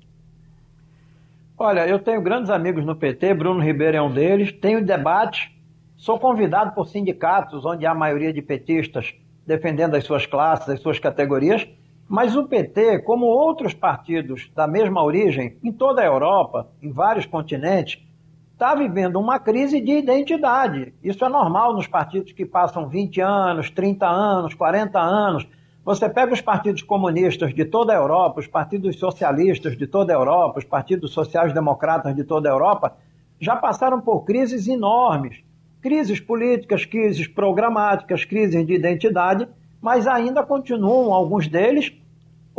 [1.57, 5.55] Olha, eu tenho grandes amigos no PT, Bruno Ribeiro é um deles, tenho debate,
[5.95, 9.13] sou convidado por sindicatos onde há maioria de petistas
[9.45, 11.67] defendendo as suas classes, as suas categorias,
[12.11, 17.25] mas o PT, como outros partidos da mesma origem, em toda a Europa, em vários
[17.25, 18.05] continentes,
[18.51, 20.93] está vivendo uma crise de identidade.
[21.01, 25.47] Isso é normal nos partidos que passam 20 anos, 30 anos, 40 anos.
[25.85, 30.17] Você pega os partidos comunistas de toda a Europa, os partidos socialistas de toda a
[30.17, 32.97] Europa, os partidos sociais-democratas de toda a Europa,
[33.39, 35.37] já passaram por crises enormes.
[35.81, 39.47] crises políticas, crises programáticas, crises de identidade,
[39.81, 41.91] mas ainda continuam alguns deles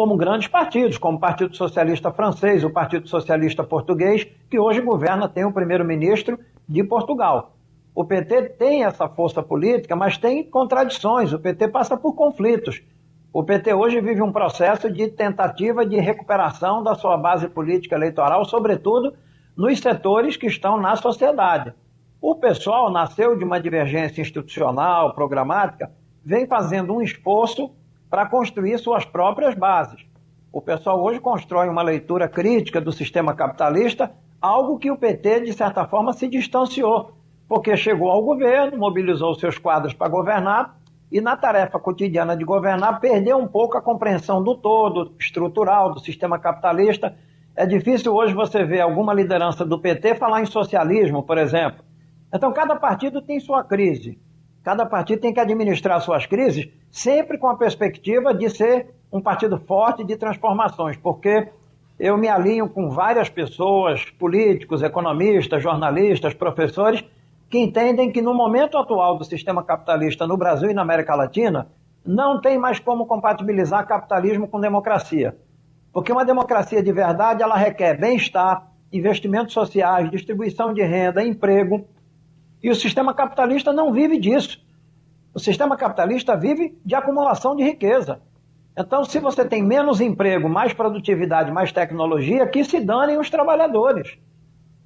[0.02, 5.28] como grandes partidos, como o Partido Socialista Francês, o Partido Socialista Português, que hoje governa,
[5.28, 7.54] tem o primeiro-ministro de Portugal.
[7.94, 12.82] O PT tem essa força política, mas tem contradições, o PT passa por conflitos.
[13.32, 18.44] O PT hoje vive um processo de tentativa de recuperação da sua base política eleitoral,
[18.44, 19.14] sobretudo
[19.56, 21.72] nos setores que estão na sociedade.
[22.20, 25.92] O pessoal nasceu de uma divergência institucional, programática,
[26.24, 27.70] vem fazendo um esforço
[28.12, 30.04] para construir suas próprias bases.
[30.52, 35.54] O pessoal hoje constrói uma leitura crítica do sistema capitalista, algo que o PT, de
[35.54, 37.12] certa forma, se distanciou,
[37.48, 40.78] porque chegou ao governo, mobilizou seus quadros para governar
[41.10, 46.00] e, na tarefa cotidiana de governar, perdeu um pouco a compreensão do todo, estrutural, do
[46.00, 47.16] sistema capitalista.
[47.56, 51.82] É difícil hoje você ver alguma liderança do PT falar em socialismo, por exemplo.
[52.30, 54.20] Então, cada partido tem sua crise.
[54.62, 59.58] Cada partido tem que administrar suas crises sempre com a perspectiva de ser um partido
[59.58, 61.48] forte de transformações, porque
[61.98, 67.04] eu me alinho com várias pessoas, políticos, economistas, jornalistas, professores,
[67.50, 71.68] que entendem que no momento atual do sistema capitalista no Brasil e na América Latina,
[72.04, 75.36] não tem mais como compatibilizar capitalismo com democracia.
[75.92, 81.86] Porque uma democracia de verdade, ela requer bem-estar, investimentos sociais, distribuição de renda, emprego,
[82.62, 84.64] e o sistema capitalista não vive disso.
[85.34, 88.20] O sistema capitalista vive de acumulação de riqueza.
[88.78, 94.16] Então, se você tem menos emprego, mais produtividade, mais tecnologia, que se danem os trabalhadores.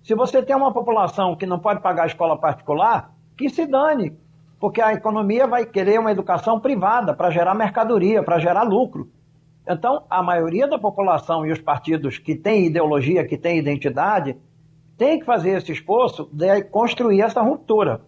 [0.03, 4.17] Se você tem uma população que não pode pagar a escola particular, que se dane,
[4.59, 9.11] porque a economia vai querer uma educação privada para gerar mercadoria, para gerar lucro.
[9.69, 14.37] Então, a maioria da população e os partidos que têm ideologia, que têm identidade,
[14.97, 18.01] tem que fazer esse esforço de construir essa ruptura.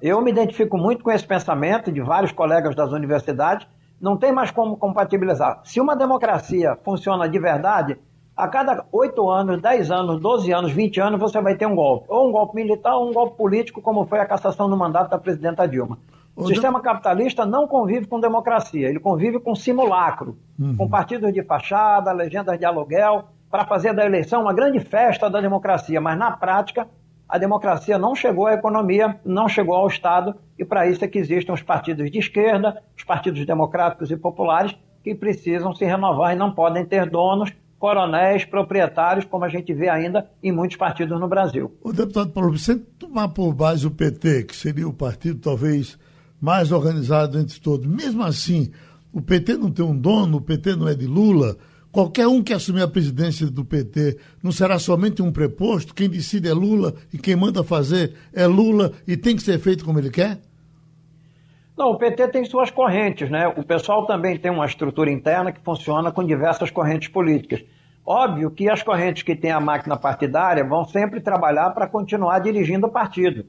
[0.00, 3.66] Eu me identifico muito com esse pensamento de vários colegas das universidades.
[4.00, 5.60] Não tem mais como compatibilizar.
[5.64, 7.96] Se uma democracia funciona de verdade,
[8.36, 12.06] a cada 8 anos, 10 anos, 12 anos, 20 anos, você vai ter um golpe.
[12.08, 15.18] Ou um golpe militar ou um golpe político, como foi a cassação do mandato da
[15.18, 15.98] presidenta Dilma.
[16.36, 20.76] O sistema capitalista não convive com democracia, ele convive com simulacro, uhum.
[20.76, 25.40] com partidos de fachada, legendas de aluguel, para fazer da eleição uma grande festa da
[25.40, 26.88] democracia, mas na prática
[27.28, 31.18] a democracia não chegou à economia, não chegou ao Estado, e para isso é que
[31.18, 36.38] existem os partidos de esquerda, os partidos democráticos e populares, que precisam se renovar e
[36.38, 41.28] não podem ter donos, coronéis, proprietários, como a gente vê ainda em muitos partidos no
[41.28, 41.76] Brasil.
[41.82, 45.98] O deputado Paulo, você tomar por base o PT, que seria o partido talvez
[46.40, 48.70] mais organizado entre todos, mesmo assim,
[49.12, 51.56] o PT não tem um dono, o PT não é de Lula
[51.94, 56.48] Qualquer um que assumir a presidência do PT não será somente um preposto, quem decide
[56.48, 60.10] é Lula e quem manda fazer é Lula e tem que ser feito como ele
[60.10, 60.40] quer?
[61.78, 63.46] Não, o PT tem suas correntes, né?
[63.46, 67.62] O pessoal também tem uma estrutura interna que funciona com diversas correntes políticas.
[68.04, 72.88] Óbvio que as correntes que têm a máquina partidária vão sempre trabalhar para continuar dirigindo
[72.88, 73.46] o partido.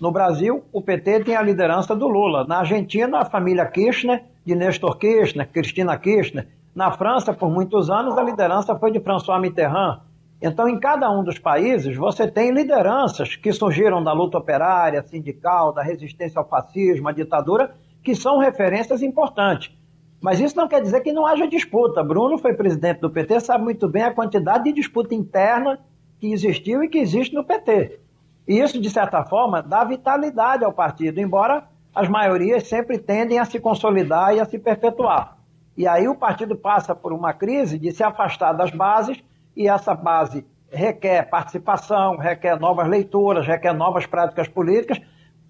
[0.00, 2.46] No Brasil, o PT tem a liderança do Lula.
[2.46, 6.46] Na Argentina, a família Kirchner, de Nestor Kirchner, Cristina Kirchner,
[6.78, 9.98] na França, por muitos anos, a liderança foi de François Mitterrand.
[10.40, 15.72] Então, em cada um dos países, você tem lideranças que surgiram da luta operária, sindical,
[15.72, 19.76] da resistência ao fascismo, à ditadura, que são referências importantes.
[20.20, 22.04] Mas isso não quer dizer que não haja disputa.
[22.04, 25.80] Bruno foi presidente do PT, sabe muito bem a quantidade de disputa interna
[26.20, 27.98] que existiu e que existe no PT.
[28.46, 33.44] E isso, de certa forma, dá vitalidade ao partido, embora as maiorias sempre tendem a
[33.44, 35.37] se consolidar e a se perpetuar.
[35.78, 39.22] E aí o partido passa por uma crise de se afastar das bases,
[39.56, 45.00] e essa base requer participação, requer novas leituras, requer novas práticas políticas.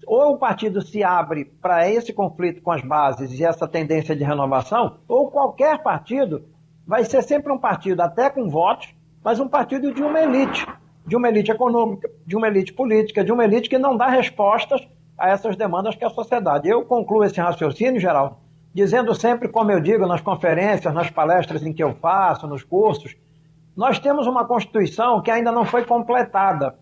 [0.05, 4.23] Ou o partido se abre para esse conflito com as bases e essa tendência de
[4.23, 6.45] renovação, ou qualquer partido
[6.85, 10.63] vai ser sempre um partido até com votos, mas um partido de uma elite,
[11.07, 14.87] de uma elite econômica, de uma elite política, de uma elite que não dá respostas
[15.17, 16.69] a essas demandas que a sociedade.
[16.69, 18.37] Eu concluo esse raciocínio, Geraldo,
[18.73, 23.15] dizendo sempre, como eu digo nas conferências, nas palestras em que eu faço, nos cursos,
[23.75, 26.75] nós temos uma Constituição que ainda não foi completada.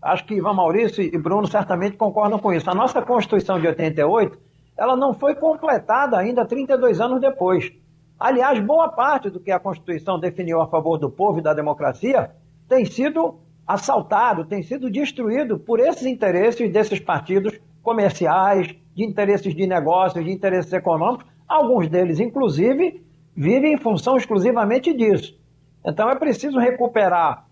[0.00, 2.70] Acho que Ivan Maurício e Bruno certamente concordam com isso.
[2.70, 4.38] A nossa Constituição de 88,
[4.76, 7.72] ela não foi completada ainda 32 anos depois.
[8.18, 12.30] Aliás, boa parte do que a Constituição definiu a favor do povo e da democracia
[12.68, 19.66] tem sido assaltado, tem sido destruído por esses interesses desses partidos comerciais, de interesses de
[19.66, 23.04] negócios, de interesses econômicos, alguns deles, inclusive,
[23.36, 25.38] vivem em função exclusivamente disso.
[25.84, 27.46] Então é preciso recuperar,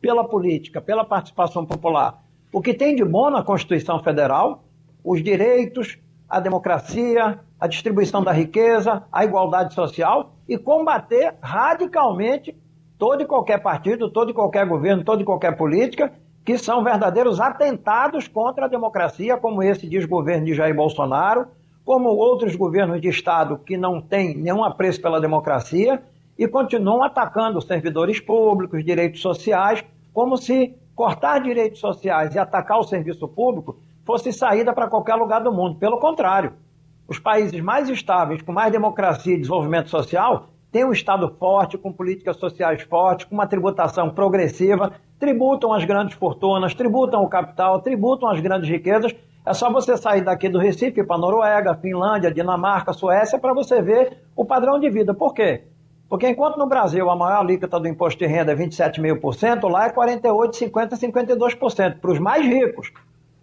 [0.00, 2.22] pela política, pela participação popular,
[2.52, 4.62] o que tem de bom na Constituição Federal,
[5.02, 5.98] os direitos,
[6.28, 12.56] a democracia, a distribuição da riqueza, a igualdade social e combater radicalmente
[12.96, 16.12] todo e qualquer partido, todo e qualquer governo, toda e qualquer política
[16.48, 21.48] que são verdadeiros atentados contra a democracia, como esse desgoverno de Jair Bolsonaro,
[21.84, 26.02] como outros governos de Estado que não têm nenhum apreço pela democracia
[26.38, 32.82] e continuam atacando servidores públicos, direitos sociais, como se cortar direitos sociais e atacar o
[32.82, 35.78] serviço público fosse saída para qualquer lugar do mundo.
[35.78, 36.54] Pelo contrário,
[37.06, 41.92] os países mais estáveis, com mais democracia e desenvolvimento social, têm um Estado forte, com
[41.92, 48.28] políticas sociais fortes, com uma tributação progressiva, tributam as grandes fortunas, tributam o capital, tributam
[48.28, 49.14] as grandes riquezas.
[49.44, 54.18] É só você sair daqui do Recife para Noruega, Finlândia, Dinamarca, Suécia, para você ver
[54.36, 55.14] o padrão de vida.
[55.14, 55.64] Por quê?
[56.08, 59.90] Porque enquanto no Brasil a maior alíquota do imposto de renda é 27,5%, lá é
[59.90, 62.90] 48%, 50%, 52%, para os mais ricos.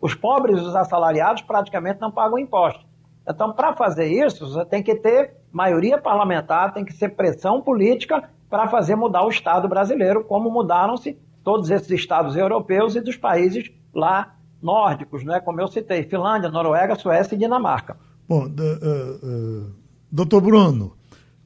[0.02, 2.84] Os pobres e os assalariados praticamente não pagam imposto.
[3.28, 8.30] Então, para fazer isso, você tem que ter maioria parlamentar, tem que ser pressão política
[8.50, 13.72] para fazer mudar o Estado brasileiro, como mudaram-se todos esses estados europeus e dos países
[13.94, 15.40] lá nórdicos, né?
[15.40, 17.96] como eu citei, Finlândia, Noruega, Suécia e Dinamarca.
[18.28, 19.72] Bom, uh, uh,
[20.12, 20.98] doutor Bruno,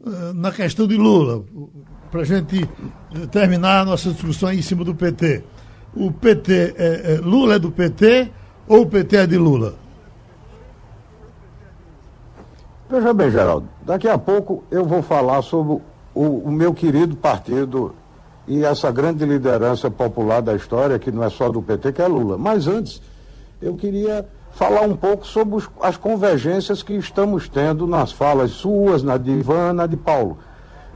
[0.01, 1.43] uh, na questão de Lula,
[2.09, 2.67] para a gente
[3.29, 5.43] terminar a nossa discussão em cima do PT,
[5.95, 8.31] o PT, é, é, Lula é do PT
[8.67, 9.75] ou o PT é de Lula?
[12.89, 15.79] Veja bem, Geraldo, daqui a pouco eu vou falar sobre
[16.15, 17.93] o, o meu querido partido
[18.47, 22.07] e essa grande liderança popular da história, que não é só do PT, que é
[22.07, 22.35] Lula.
[22.35, 22.99] Mas antes,
[23.61, 29.03] eu queria falar um pouco sobre os, as convergências que estamos tendo nas falas suas,
[29.03, 30.39] na de Ivan, na de Paulo.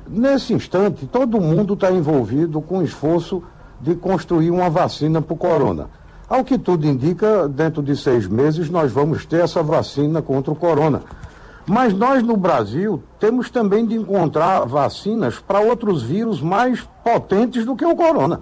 [0.08, 3.44] Nesse instante, todo mundo está envolvido com o esforço
[3.80, 5.90] de construir uma vacina para o corona.
[6.28, 10.56] Ao que tudo indica, dentro de seis meses nós vamos ter essa vacina contra o
[10.56, 11.04] corona.
[11.66, 17.76] Mas nós no Brasil temos também de encontrar vacinas para outros vírus mais potentes do
[17.76, 18.42] que o corona.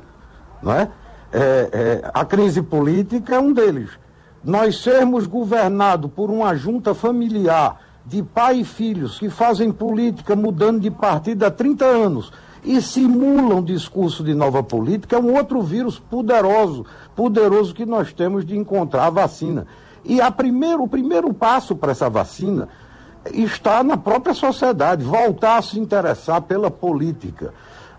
[0.62, 0.90] Não é?
[1.34, 3.92] É, é, a crise política é um deles.
[4.44, 10.80] Nós sermos governados por uma junta familiar de pai e filhos que fazem política mudando
[10.80, 12.32] de partido há 30 anos
[12.64, 18.46] e simulam discurso de nova política é um outro vírus poderoso, poderoso que nós temos
[18.46, 19.68] de encontrar a vacina.
[20.04, 22.68] E a primeiro, o primeiro passo para essa vacina
[23.32, 27.54] está na própria sociedade, voltar a se interessar pela política.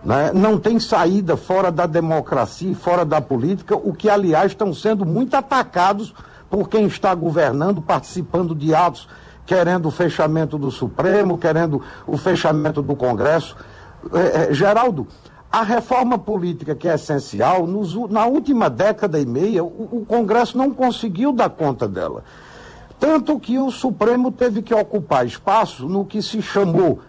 [0.04, 0.32] Né?
[0.34, 5.34] Não tem saída fora da democracia fora da política, o que, aliás, estão sendo muito
[5.34, 6.12] atacados
[6.50, 9.08] por quem está governando, participando de atos,
[9.46, 13.56] querendo o fechamento do Supremo, querendo o fechamento do Congresso.
[14.12, 15.06] É, é, Geraldo,
[15.50, 20.58] a reforma política que é essencial, nos, na última década e meia, o, o Congresso
[20.58, 22.24] não conseguiu dar conta dela.
[23.02, 27.00] Tanto que o Supremo teve que ocupar espaço no que se chamou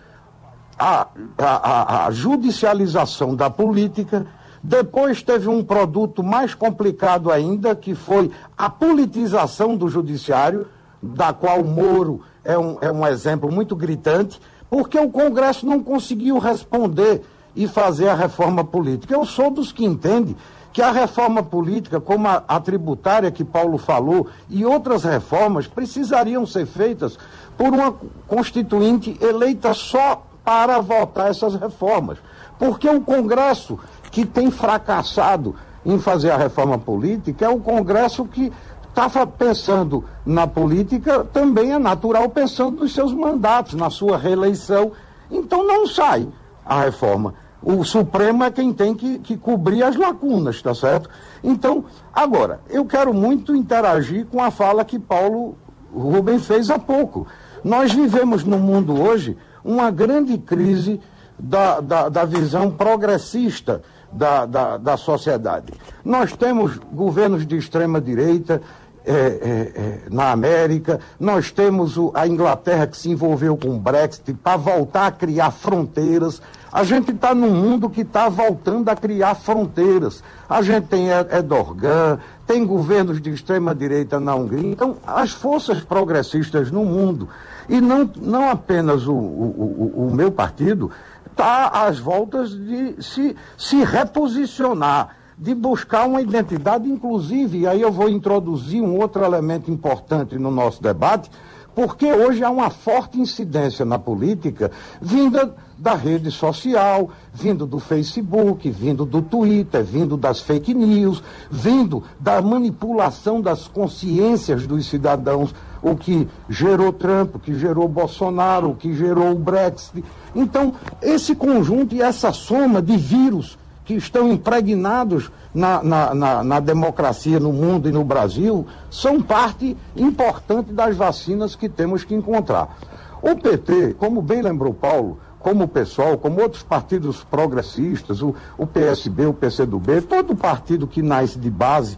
[0.75, 1.05] a,
[1.37, 4.25] a, a, judicialização da política.
[4.63, 10.65] Depois teve um produto mais complicado ainda, que foi a politização do judiciário,
[10.99, 14.41] da qual Moro é um, é um exemplo muito gritante,
[14.71, 17.21] porque o Congresso não conseguiu responder
[17.55, 19.13] e fazer a reforma política.
[19.13, 20.35] Eu sou dos que entendem
[20.74, 26.47] que a reforma política, como a, a, tributária que Paulo falou, e outras reformas precisariam
[26.47, 27.17] ser feitas
[27.55, 27.93] por uma
[28.28, 32.17] constituinte eleita só para votar essas reformas.
[32.57, 33.80] Porque o Congresso
[34.11, 35.55] que tem fracassado
[35.86, 38.51] em fazer a reforma política é o Congresso que
[38.89, 44.91] estava pensando na política, também é natural pensando nos seus mandatos, na sua reeleição.
[45.30, 46.28] Então não sai
[46.65, 51.09] a reforma o Supremo é quem tem que, que cobrir as lacunas, tá certo?
[51.43, 55.57] Então, agora, eu quero muito interagir com a fala que Paulo
[55.93, 57.26] Rubens fez há pouco.
[57.64, 60.99] Nós vivemos no mundo hoje uma grande crise
[61.39, 65.74] da, da, da visão progressista da, da, da sociedade.
[66.03, 68.61] Nós temos governos de extrema direita,
[69.05, 73.80] é, é, é, na América, nós temos o, a Inglaterra que se envolveu com o
[73.80, 76.41] Brexit para voltar a criar fronteiras.
[76.74, 80.24] A gente está num mundo que está voltando a criar fronteiras.
[80.49, 82.17] A gente tem Erdogan,
[82.47, 84.71] tem governos de extrema-direita na Hungria.
[84.71, 87.30] Então, as forças progressistas no mundo,
[87.69, 90.89] e não, não apenas o, o, o, o meu partido,
[91.30, 97.91] está às voltas de se, se reposicionar de buscar uma identidade, inclusive, e aí eu
[97.91, 101.30] vou introduzir um outro elemento importante no nosso debate,
[101.76, 104.71] Porque hoje há uma forte incidência na política
[105.01, 112.03] vinda da rede social, vindo do Facebook, vindo do Twitter, vindo das fake news, vindo
[112.19, 118.76] da manipulação das consciências dos cidadãos, o que gerou Trump, o que gerou Bolsonaro, o
[118.76, 120.05] que gerou o Brexit.
[120.34, 126.59] Então, esse conjunto e essa soma de vírus que estão impregnados na, na, na, na,
[126.59, 132.77] democracia no mundo e no Brasil são parte importante das vacinas que temos que encontrar.
[133.21, 138.65] O PT, como bem lembrou Paulo, como o PSOL, como outros partidos progressistas, o, o
[138.65, 141.97] PSB, o PCdoB, todo partido que nasce de base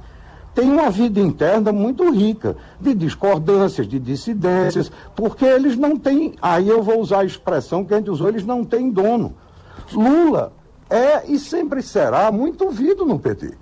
[0.55, 6.69] tem uma vida interna muito rica de discordâncias, de dissidências, porque eles não têm, aí
[6.69, 9.35] eu vou usar a expressão que a gente usou, eles não têm dono.
[9.91, 10.53] Lula
[10.89, 13.53] é e sempre será muito ouvido no PT.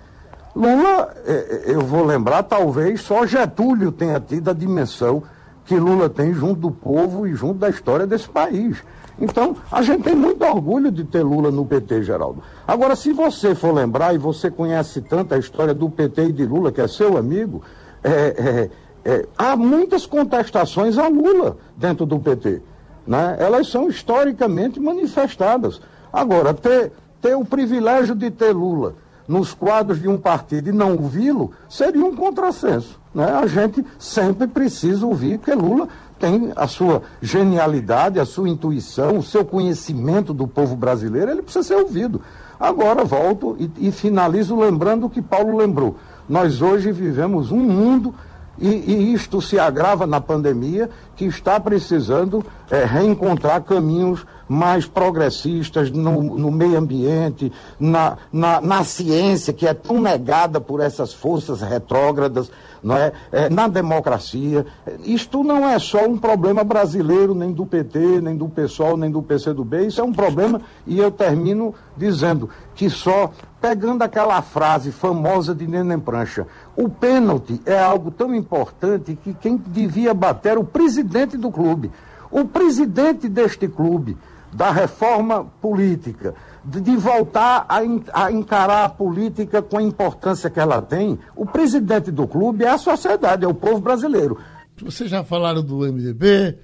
[0.54, 5.22] Lula, é, é, eu vou lembrar, talvez só Getúlio tenha tido a dimensão
[5.64, 8.82] que Lula tem junto do povo e junto da história desse país.
[9.18, 12.42] Então, a gente tem muito orgulho de ter Lula no PT, Geraldo.
[12.66, 16.44] Agora, se você for lembrar, e você conhece tanto a história do PT e de
[16.44, 17.62] Lula, que é seu amigo,
[18.02, 18.70] é, é,
[19.04, 22.60] é, há muitas contestações a Lula dentro do PT.
[23.06, 23.36] Né?
[23.38, 25.80] Elas são historicamente manifestadas.
[26.12, 26.92] Agora, ter
[27.24, 28.96] ter o privilégio de ter Lula
[29.26, 33.00] nos quadros de um partido e não ouvi-lo seria um contrassenso.
[33.14, 33.24] Né?
[33.24, 39.22] A gente sempre precisa ouvir que Lula tem a sua genialidade, a sua intuição, o
[39.22, 42.20] seu conhecimento do povo brasileiro, ele precisa ser ouvido.
[42.60, 45.96] Agora volto e, e finalizo lembrando o que Paulo lembrou.
[46.28, 48.14] Nós hoje vivemos um mundo
[48.58, 55.90] e, e, isto se agrava na pandemia, que está precisando é, reencontrar caminhos mais progressistas
[55.90, 61.62] no, no meio ambiente, na, na, na, ciência, que é tão negada por essas forças
[61.62, 62.50] retrógradas,
[62.84, 63.12] não é?
[63.32, 63.48] é?
[63.48, 64.66] na democracia.
[65.04, 69.22] Isto não é só um problema brasileiro, nem do PT, nem do PSOL, nem do
[69.22, 75.54] PCdoB, isso é um problema, e eu termino dizendo que só pegando aquela frase famosa
[75.54, 80.64] de Neném Prancha, o pênalti é algo tão importante que quem devia bater era o
[80.64, 81.90] presidente do clube.
[82.30, 84.18] O presidente deste clube,
[84.52, 86.34] da reforma política,
[86.64, 87.80] de, de voltar a,
[88.12, 92.70] a, encarar a política com a importância que ela tem, o presidente do clube é
[92.70, 94.38] a sociedade, é o povo brasileiro.
[94.82, 96.58] Vocês já falaram do MDB,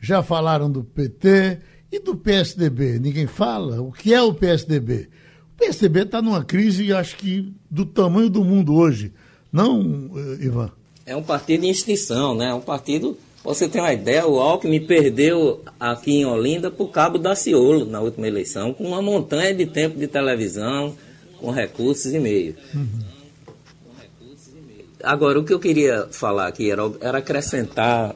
[0.00, 2.98] já falaram do PT e do PSDB.
[2.98, 5.08] Ninguém fala o que é o PSDB.
[5.54, 9.12] O PSDB está numa crise, acho que, do tamanho do mundo hoje.
[9.52, 10.72] Não, eh, Ivan?
[11.04, 12.50] É um partido em extinção, né?
[12.50, 13.16] É um partido.
[13.44, 18.00] Você tem uma ideia, o Alckmin perdeu aqui em Olinda por cabo da Ciolo na
[18.00, 20.94] última eleição, com uma montanha de tempo de televisão,
[21.38, 22.54] com recursos e meio.
[22.72, 23.00] Uhum.
[25.02, 28.14] Agora, o que eu queria falar aqui era, era acrescentar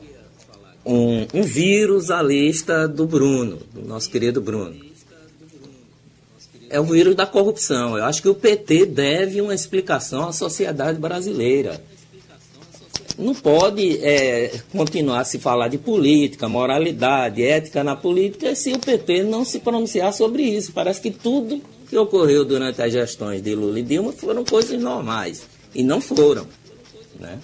[0.85, 4.87] um, um vírus à lista do Bruno, do nosso querido Bruno
[6.69, 7.97] é o vírus da corrupção.
[7.97, 11.81] Eu acho que o PT deve uma explicação à sociedade brasileira.
[13.19, 18.79] Não pode é, continuar a se falar de política, moralidade, ética na política se o
[18.79, 20.73] PT não se pronunciar sobre isso.
[20.73, 25.47] Parece que tudo que ocorreu durante as gestões de Lula e Dilma foram coisas normais.
[25.75, 26.47] E não foram.
[27.19, 27.39] Né?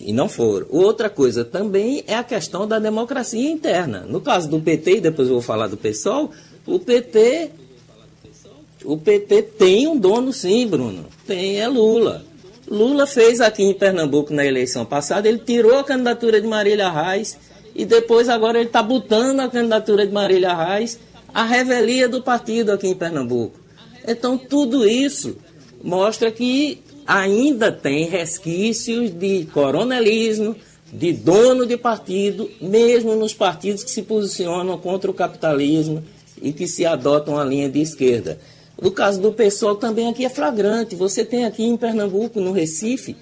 [0.00, 0.66] E não foram.
[0.70, 4.00] Outra coisa também é a questão da democracia interna.
[4.00, 6.30] No caso do PT, e depois eu vou falar do PSOL,
[6.66, 7.52] o PT
[8.84, 11.06] o PT tem um dono sim, Bruno.
[11.26, 12.24] Tem, é Lula.
[12.70, 17.38] Lula fez aqui em Pernambuco na eleição passada, ele tirou a candidatura de Marília Reis
[17.74, 20.98] e depois agora ele está botando a candidatura de Marília Reis
[21.32, 23.58] a revelia do partido aqui em Pernambuco.
[24.06, 25.36] Então tudo isso
[25.82, 30.54] mostra que ainda tem resquícios de coronelismo,
[30.92, 36.02] de dono de partido, mesmo nos partidos que se posicionam contra o capitalismo
[36.40, 38.38] e que se adotam a linha de esquerda.
[38.80, 40.94] No caso do pessoal também aqui é flagrante.
[40.94, 43.16] Você tem aqui em Pernambuco, no Recife,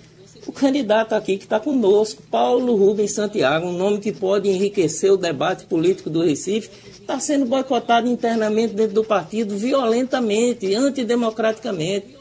[0.46, 5.16] o candidato aqui que está conosco, Paulo Rubens Santiago, um nome que pode enriquecer o
[5.16, 12.14] debate político do Recife, está sendo boicotado internamente dentro do partido violentamente, antidemocraticamente.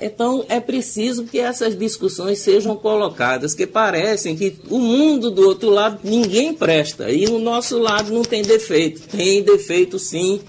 [0.00, 5.70] Então é preciso que essas discussões sejam colocadas, que parecem que o mundo do outro
[5.70, 9.02] lado ninguém presta e o nosso lado não tem defeito.
[9.08, 10.40] Tem defeito sim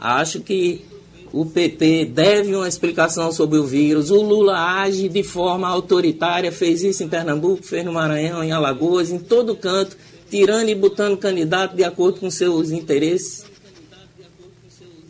[0.00, 0.84] Acho que
[1.32, 4.10] o PT deve uma explicação sobre o vírus.
[4.10, 9.10] O Lula age de forma autoritária, fez isso em Pernambuco, fez no Maranhão, em Alagoas,
[9.10, 9.96] em todo canto,
[10.30, 13.44] tirando e botando candidato de acordo com seus interesses.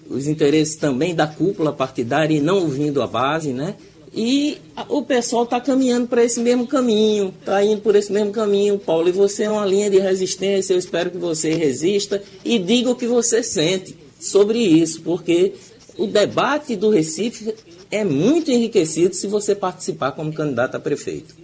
[0.09, 3.77] Os interesses também da cúpula partidária e não ouvindo a base, né?
[4.13, 4.57] E
[4.89, 9.09] o pessoal está caminhando para esse mesmo caminho, está indo por esse mesmo caminho, Paulo.
[9.11, 10.73] E você é uma linha de resistência.
[10.73, 15.55] Eu espero que você resista e diga o que você sente sobre isso, porque
[15.97, 17.55] o debate do Recife
[17.91, 21.35] é muito enriquecido se você participar como candidato a prefeito.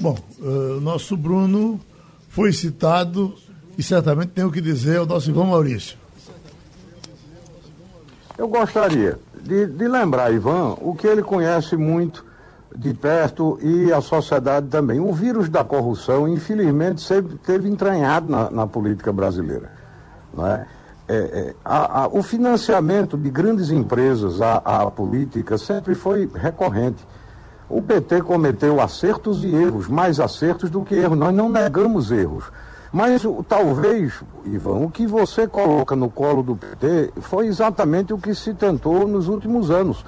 [0.00, 1.80] Bom, eh, o uh, nosso Bruno
[2.28, 3.34] foi citado
[3.76, 5.98] e certamente tem o que dizer ao nosso Ivan Maurício.
[8.38, 12.24] Eu gostaria de, de lembrar, Ivan, o que ele conhece muito
[12.74, 15.00] de perto e a sociedade também.
[15.00, 19.70] O vírus da corrupção, infelizmente, sempre teve entranhado na, na política brasileira.
[20.32, 20.66] Não é?
[21.12, 27.04] É, é, a, a, o financiamento de grandes empresas à, à, política sempre foi recorrente.
[27.68, 31.18] O PT cometeu acertos e erros, mais acertos do que erros.
[31.18, 32.44] Nós não negamos erros.
[32.92, 38.32] Mas talvez, Ivan, o que você coloca no colo do PT foi exatamente o que
[38.32, 40.04] se tentou nos últimos anos.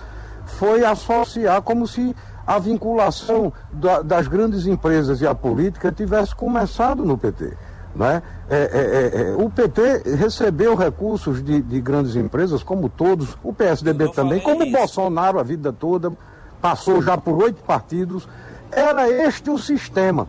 [0.46, 2.14] Foi associar como se
[2.46, 7.56] a vinculação da, das grandes empresas e a política tivesse começado no PT.
[7.94, 8.22] Né?
[8.48, 13.52] É, é, é, é, o PT recebeu recursos de, de, grandes empresas, como todos, o
[13.52, 16.10] PSDB também, como o Bolsonaro a vida toda,
[16.60, 18.26] passou já por oito partidos.
[18.70, 20.26] Era este o sistema.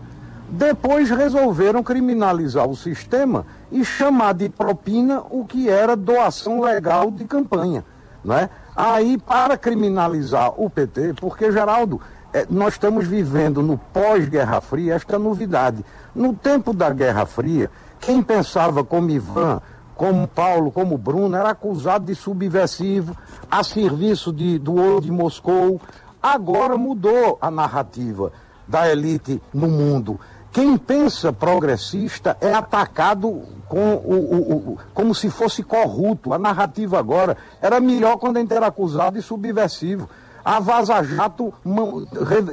[0.49, 7.23] Depois resolveram criminalizar o sistema e chamar de propina o que era doação legal de
[7.25, 7.83] campanha.
[8.23, 8.49] Né?
[8.75, 11.99] Aí, para criminalizar o PT, porque, Geraldo,
[12.33, 15.83] é, nós estamos vivendo no pós-Guerra Fria esta novidade.
[16.15, 19.61] No tempo da Guerra Fria, quem pensava como Ivan,
[19.95, 23.15] como Paulo, como Bruno, era acusado de subversivo,
[23.49, 25.79] a serviço de, do ouro de Moscou.
[26.21, 28.31] Agora mudou a narrativa
[28.67, 30.19] da elite no mundo.
[30.51, 36.31] Quem pensa progressista é atacado com o, o, o, como se fosse corrupto.
[36.31, 40.07] A narrativa agora era melhor quando a gente era acusado de subversivo.
[40.45, 41.51] A Vaza Jato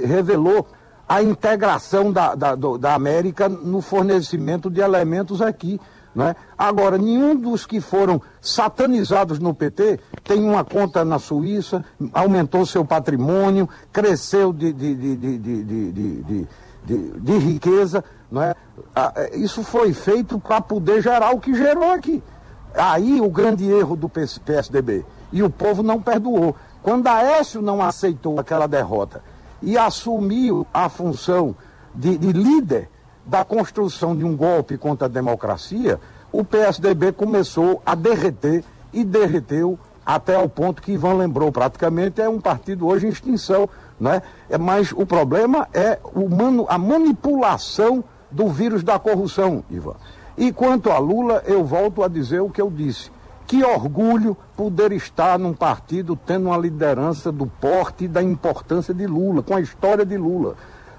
[0.02, 0.66] revelou
[1.11, 5.80] a integração da, da, da América no fornecimento de elementos aqui.
[6.14, 6.36] Né?
[6.56, 12.84] Agora, nenhum dos que foram satanizados no PT tem uma conta na Suíça, aumentou seu
[12.84, 16.48] patrimônio, cresceu de, de, de, de
[16.84, 18.04] de, riqueza.
[18.30, 18.54] Não é?
[18.94, 19.36] Ah, é?
[19.36, 22.22] Isso foi feito para poder gerar o que gerou aqui.
[22.72, 25.04] Aí o grande erro do PSDB.
[25.32, 26.54] E o povo não perdoou.
[26.82, 29.22] Quando Aécio não aceitou aquela derrota
[29.62, 31.54] e assumiu a função
[31.94, 32.88] de, de líder
[33.26, 36.00] da construção de um golpe contra a democracia,
[36.32, 42.28] o PSDB começou a derreter e derreteu até o ponto que Ivan lembrou, praticamente é
[42.28, 43.68] um partido hoje em extinção,
[44.00, 44.22] né?
[44.48, 46.28] É, mas o problema é o
[46.68, 49.94] a manipulação do vírus da corrupção, Ivan.
[50.36, 53.11] E quanto a Lula, eu volto a dizer o que eu disse.
[53.51, 59.09] Que orgulho poder estar num partido tendo uma liderança do porte e da importância de
[59.09, 60.55] Lula, com a história de Lula.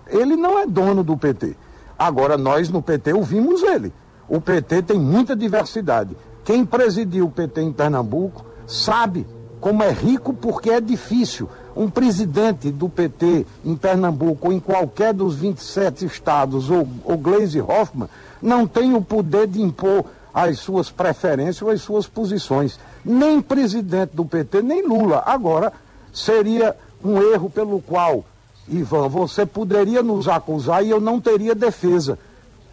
[0.05, 1.55] Ele não é dono do PT.
[1.97, 3.93] Agora, nós no PT ouvimos ele.
[4.27, 6.13] O PT tem muita diversidade.
[6.43, 9.25] Quem presidiu o PT em Pernambuco sabe
[9.61, 11.47] como é rico porque é difícil.
[11.73, 17.61] Um presidente do PT em Pernambuco ou em qualquer dos 27 estados, ou, ou Gleisi
[17.61, 18.09] Hoffmann,
[18.41, 20.03] não tem o poder de impor
[20.33, 22.79] as suas preferências ou as suas posições.
[23.03, 25.23] Nem presidente do PT, nem Lula.
[25.25, 25.73] Agora,
[26.13, 28.23] seria um erro pelo qual,
[28.67, 32.17] Ivan, você poderia nos acusar e eu não teria defesa.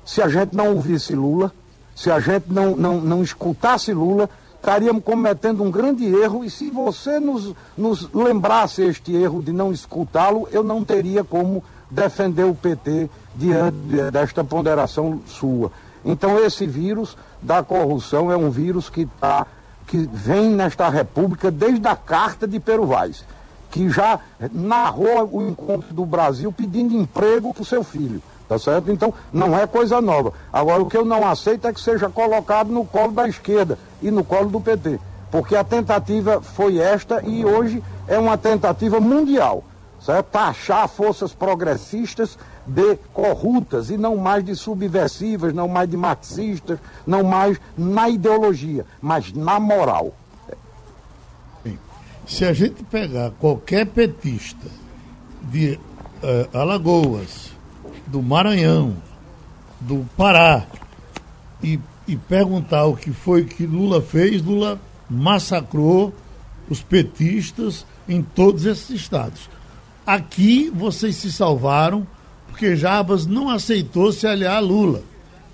[0.04, 1.52] Se a gente não ouvisse Lula,
[1.94, 6.70] se a gente não, não, não escutasse Lula, estaríamos cometendo um grande erro e se
[6.70, 12.54] você nos, nos lembrasse este erro de não escutá-lo, eu não teria como defender o
[12.54, 13.76] PT diante
[14.12, 15.72] desta ponderação sua.
[16.04, 19.46] Então esse vírus da corrupção é um vírus que, tá,
[19.86, 23.24] que vem nesta república desde a carta de Peru Vaz,
[23.70, 24.20] que já
[24.52, 28.22] narrou o encontro do Brasil pedindo emprego para o seu filho.
[28.48, 28.90] Tá certo?
[28.90, 30.32] Então, não é coisa nova.
[30.50, 34.10] Agora, o que eu não aceito é que seja colocado no colo da esquerda e
[34.10, 34.98] no colo do PT.
[35.30, 39.62] Porque a tentativa foi esta e hoje é uma tentativa mundial,
[40.00, 40.30] certo?
[40.30, 42.38] Taxar forças progressistas
[42.68, 48.84] de corruptas e não mais de subversivas, não mais de marxistas, não mais na ideologia,
[49.00, 50.14] mas na moral.
[52.26, 54.68] Se a gente pegar qualquer petista
[55.44, 55.80] de
[56.22, 57.52] uh, Alagoas,
[58.06, 58.96] do Maranhão,
[59.80, 60.66] do Pará,
[61.62, 66.12] e, e perguntar o que foi que Lula fez, Lula massacrou
[66.68, 69.48] os petistas em todos esses estados.
[70.06, 72.06] Aqui vocês se salvaram
[72.58, 75.02] porque Jarbas não aceitou se aliar a Lula.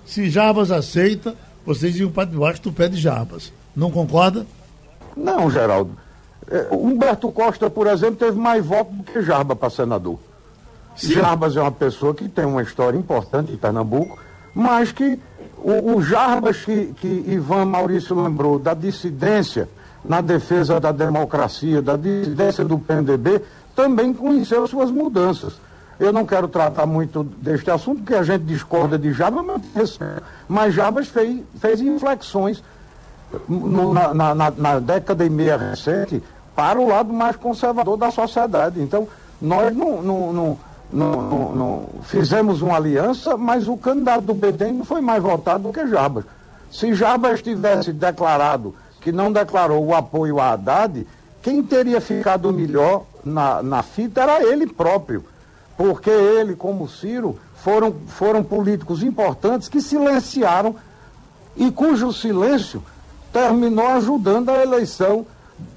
[0.07, 3.53] Se Jarbas aceita, vocês iam para debaixo do pé de Jarbas.
[3.75, 4.43] Não concorda?
[5.15, 5.95] Não, Geraldo.
[6.49, 10.17] É, Humberto Costa, por exemplo, teve mais votos do que Jarba para senador.
[10.95, 11.13] Sim.
[11.13, 14.17] Jarbas é uma pessoa que tem uma história importante em Pernambuco,
[14.55, 15.19] mas que
[15.59, 19.69] o, o Jarbas que, que Ivan Maurício lembrou da dissidência
[20.03, 23.43] na defesa da democracia, da dissidência do PMDB,
[23.75, 25.53] também conheceu suas mudanças.
[25.99, 29.99] Eu não quero tratar muito deste assunto, porque a gente discorda de Jarbas, mas,
[30.47, 32.61] mas Jarbas fez, fez inflexões
[33.47, 36.21] no, na, na, na, década e meia recente
[36.55, 38.81] para o lado mais conservador da sociedade.
[38.81, 39.07] Então,
[39.41, 40.57] nós não, não, não,
[40.91, 45.73] não, não fizemos uma aliança, mas o candidato do PT não foi mais votado do
[45.73, 46.25] que Jarbas.
[46.71, 51.05] Se Jarbas tivesse declarado que não declarou o apoio a Haddad,
[51.41, 55.23] quem teria ficado melhor na, na fita era ele próprio.
[55.77, 60.75] Porque ele, como Ciro, foram, foram políticos importantes que silenciaram
[61.55, 62.83] e cujo silêncio
[63.31, 65.25] terminou ajudando a eleição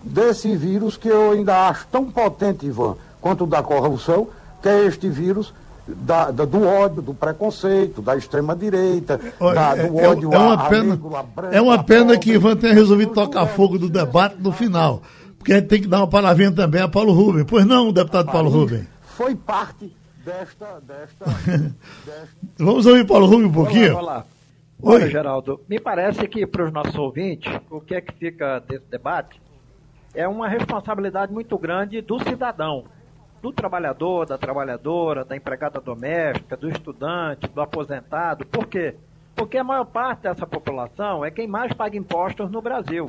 [0.03, 4.29] desse vírus que eu ainda acho tão potente, Ivan, quanto o da corrupção,
[4.63, 5.53] que é este vírus
[5.87, 10.69] da, da, do ódio, do preconceito, da extrema-direita, do é, ódio é, é uma a,
[10.69, 13.89] pena, a negro, a branco, É uma pena que Ivan tenha resolvido tocar fogo do
[13.89, 15.03] debate no final.
[15.39, 17.45] Porque a gente tem que dar uma palavrinha também a Paulo Rubem.
[17.45, 18.87] Pois não, deputado Paulo Rubem?
[19.19, 19.93] Foi parte
[20.25, 20.81] desta.
[20.81, 21.25] desta,
[22.07, 22.37] desta...
[22.57, 23.95] Vamos ouvir Paulo Rubem um pouquinho?
[23.95, 24.25] Vamos lá,
[24.79, 24.95] vamos lá.
[24.95, 28.85] Olha, Geraldo, me parece que para os nossos ouvintes, o que é que fica desse
[28.89, 29.43] debate
[30.15, 32.85] é uma responsabilidade muito grande do cidadão,
[33.43, 38.47] do trabalhador, da trabalhadora, da empregada doméstica, do estudante, do aposentado.
[38.47, 38.95] Por quê?
[39.35, 43.09] Porque a maior parte dessa população é quem mais paga impostos no Brasil.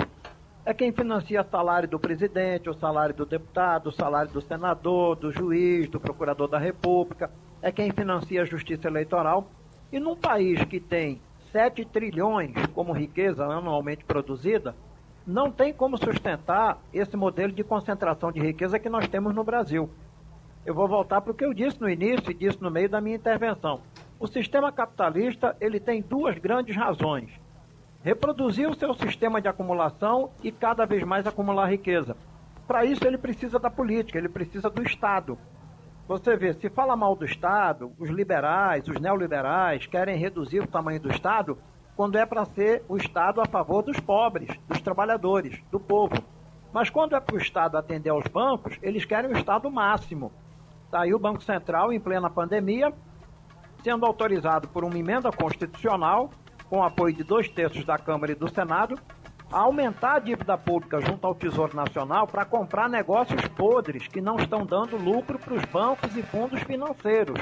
[0.69, 5.15] É quem financia o salário do presidente, o salário do deputado, o salário do senador,
[5.15, 7.31] do juiz, do procurador da República.
[7.59, 9.49] É quem financia a justiça eleitoral.
[9.91, 11.19] E num país que tem
[11.51, 14.75] 7 trilhões como riqueza anualmente produzida,
[15.25, 19.89] não tem como sustentar esse modelo de concentração de riqueza que nós temos no Brasil.
[20.63, 23.01] Eu vou voltar para o que eu disse no início e disse no meio da
[23.01, 23.81] minha intervenção.
[24.19, 27.31] O sistema capitalista ele tem duas grandes razões:
[28.03, 32.15] reproduzir o seu sistema de acumulação e cada vez mais acumular riqueza.
[32.67, 35.37] Para isso ele precisa da política, ele precisa do Estado.
[36.07, 40.99] Você vê, se fala mal do Estado, os liberais, os neoliberais querem reduzir o tamanho
[40.99, 41.57] do Estado
[41.95, 46.15] quando é para ser o Estado a favor dos pobres, dos trabalhadores, do povo.
[46.71, 50.31] Mas quando é para o Estado atender aos bancos, eles querem o Estado máximo.
[50.85, 52.93] Está aí o Banco Central, em plena pandemia,
[53.83, 56.31] sendo autorizado por uma emenda constitucional,
[56.69, 58.97] com apoio de dois terços da Câmara e do Senado,
[59.51, 64.37] a aumentar a dívida pública junto ao Tesouro Nacional para comprar negócios podres que não
[64.37, 67.39] estão dando lucro para os bancos e fundos financeiros.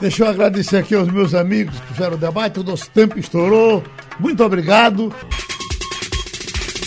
[0.00, 3.82] Deixa eu agradecer aqui aos meus amigos que fizeram o debate, o nosso tempo estourou.
[4.18, 5.12] Muito obrigado.